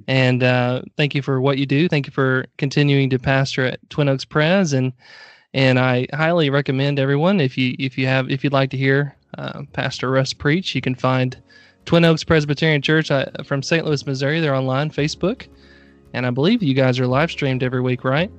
And 0.08 0.42
uh, 0.42 0.82
thank 0.96 1.14
you 1.14 1.22
for 1.22 1.40
what 1.40 1.58
you 1.58 1.66
do. 1.66 1.88
Thank 1.88 2.06
you 2.06 2.12
for 2.12 2.46
continuing 2.58 3.10
to 3.10 3.18
pastor 3.18 3.64
at 3.64 3.78
Twin 3.90 4.08
Oaks 4.08 4.24
Pres, 4.24 4.72
and 4.72 4.92
and 5.52 5.78
I 5.78 6.08
highly 6.12 6.50
recommend 6.50 6.98
everyone 6.98 7.40
if 7.40 7.56
you 7.56 7.76
if 7.78 7.96
you 7.96 8.06
have 8.08 8.28
if 8.30 8.42
you'd 8.42 8.52
like 8.52 8.70
to 8.70 8.76
hear 8.76 9.14
uh, 9.38 9.62
Pastor 9.72 10.10
Russ 10.10 10.32
preach, 10.32 10.74
you 10.74 10.80
can 10.80 10.96
find 10.96 11.40
Twin 11.84 12.04
Oaks 12.04 12.24
Presbyterian 12.24 12.82
Church 12.82 13.10
uh, 13.10 13.26
from 13.44 13.62
St. 13.62 13.84
Louis, 13.84 14.06
Missouri. 14.06 14.40
They're 14.40 14.54
online, 14.54 14.90
Facebook, 14.90 15.46
and 16.12 16.26
I 16.26 16.30
believe 16.30 16.62
you 16.62 16.74
guys 16.74 16.98
are 16.98 17.06
live 17.06 17.30
streamed 17.30 17.62
every 17.62 17.80
week, 17.80 18.04
right? 18.04 18.30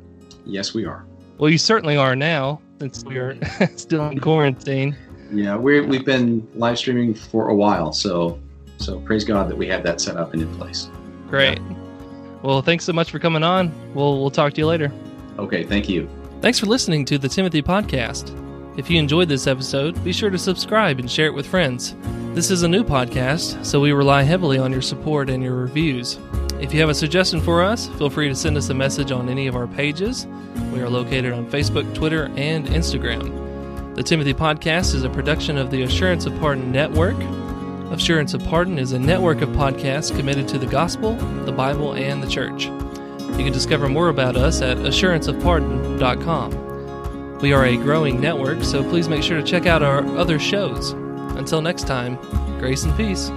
Yes, 0.45 0.73
we 0.73 0.85
are. 0.85 1.05
Well, 1.37 1.49
you 1.49 1.57
certainly 1.57 1.97
are 1.97 2.15
now, 2.15 2.61
since 2.79 3.03
we 3.03 3.17
are 3.17 3.37
still 3.75 4.07
in 4.07 4.19
quarantine. 4.19 4.95
Yeah, 5.31 5.55
we're 5.55 5.85
we've 5.85 6.05
been 6.05 6.47
live 6.55 6.77
streaming 6.77 7.13
for 7.13 7.49
a 7.49 7.55
while, 7.55 7.91
so 7.91 8.39
so 8.77 8.99
praise 9.01 9.23
God 9.23 9.49
that 9.49 9.57
we 9.57 9.67
have 9.67 9.83
that 9.83 9.99
set 9.99 10.17
up 10.17 10.33
and 10.33 10.41
in 10.41 10.55
place. 10.55 10.89
Great. 11.29 11.59
Well, 12.41 12.61
thanks 12.61 12.85
so 12.85 12.93
much 12.93 13.11
for 13.11 13.19
coming 13.19 13.43
on. 13.43 13.73
We'll 13.93 14.19
we'll 14.21 14.31
talk 14.31 14.53
to 14.53 14.61
you 14.61 14.67
later. 14.67 14.91
Okay, 15.37 15.63
thank 15.63 15.89
you. 15.89 16.07
Thanks 16.41 16.59
for 16.59 16.67
listening 16.67 17.05
to 17.05 17.17
the 17.17 17.27
Timothy 17.27 17.61
Podcast. 17.61 18.39
If 18.77 18.89
you 18.89 18.99
enjoyed 18.99 19.29
this 19.29 19.47
episode, 19.47 20.01
be 20.03 20.13
sure 20.13 20.29
to 20.29 20.37
subscribe 20.37 20.99
and 20.99 21.09
share 21.09 21.27
it 21.27 21.33
with 21.33 21.47
friends. 21.47 21.95
This 22.35 22.51
is 22.51 22.61
a 22.63 22.67
new 22.67 22.83
podcast, 22.83 23.65
so 23.65 23.79
we 23.79 23.93
rely 23.93 24.23
heavily 24.23 24.57
on 24.57 24.73
your 24.73 24.81
support 24.81 25.29
and 25.29 25.41
your 25.41 25.55
reviews. 25.55 26.19
If 26.59 26.73
you 26.73 26.81
have 26.81 26.89
a 26.89 26.93
suggestion 26.93 27.39
for 27.39 27.63
us, 27.63 27.87
feel 27.87 28.09
free 28.09 28.27
to 28.27 28.35
send 28.35 28.57
us 28.57 28.67
a 28.67 28.73
message 28.73 29.13
on 29.13 29.29
any 29.29 29.47
of 29.47 29.55
our 29.55 29.67
pages. 29.67 30.27
We 30.73 30.81
are 30.81 30.89
located 30.89 31.31
on 31.31 31.49
Facebook, 31.49 31.95
Twitter, 31.95 32.29
and 32.35 32.67
Instagram. 32.67 33.95
The 33.95 34.03
Timothy 34.03 34.33
Podcast 34.33 34.93
is 34.93 35.05
a 35.05 35.09
production 35.09 35.57
of 35.57 35.71
the 35.71 35.83
Assurance 35.83 36.25
of 36.25 36.37
Pardon 36.41 36.73
Network. 36.73 37.15
Assurance 37.89 38.33
of 38.33 38.43
Pardon 38.43 38.79
is 38.79 38.91
a 38.91 38.99
network 38.99 39.39
of 39.39 39.47
podcasts 39.51 40.13
committed 40.13 40.45
to 40.49 40.59
the 40.59 40.65
gospel, 40.65 41.15
the 41.45 41.53
Bible, 41.53 41.93
and 41.93 42.21
the 42.21 42.27
church. 42.27 42.65
You 42.65 43.45
can 43.45 43.53
discover 43.53 43.87
more 43.87 44.09
about 44.09 44.35
us 44.35 44.61
at 44.61 44.75
assuranceofpardon.com. 44.79 47.39
We 47.39 47.53
are 47.53 47.63
a 47.63 47.77
growing 47.77 48.19
network, 48.19 48.61
so 48.61 48.83
please 48.83 49.07
make 49.07 49.23
sure 49.23 49.37
to 49.37 49.43
check 49.43 49.67
out 49.67 49.83
our 49.83 50.05
other 50.17 50.37
shows. 50.37 50.93
Until 51.37 51.61
next 51.61 51.87
time, 51.87 52.17
grace 52.59 52.83
and 52.83 52.95
peace. 52.97 53.29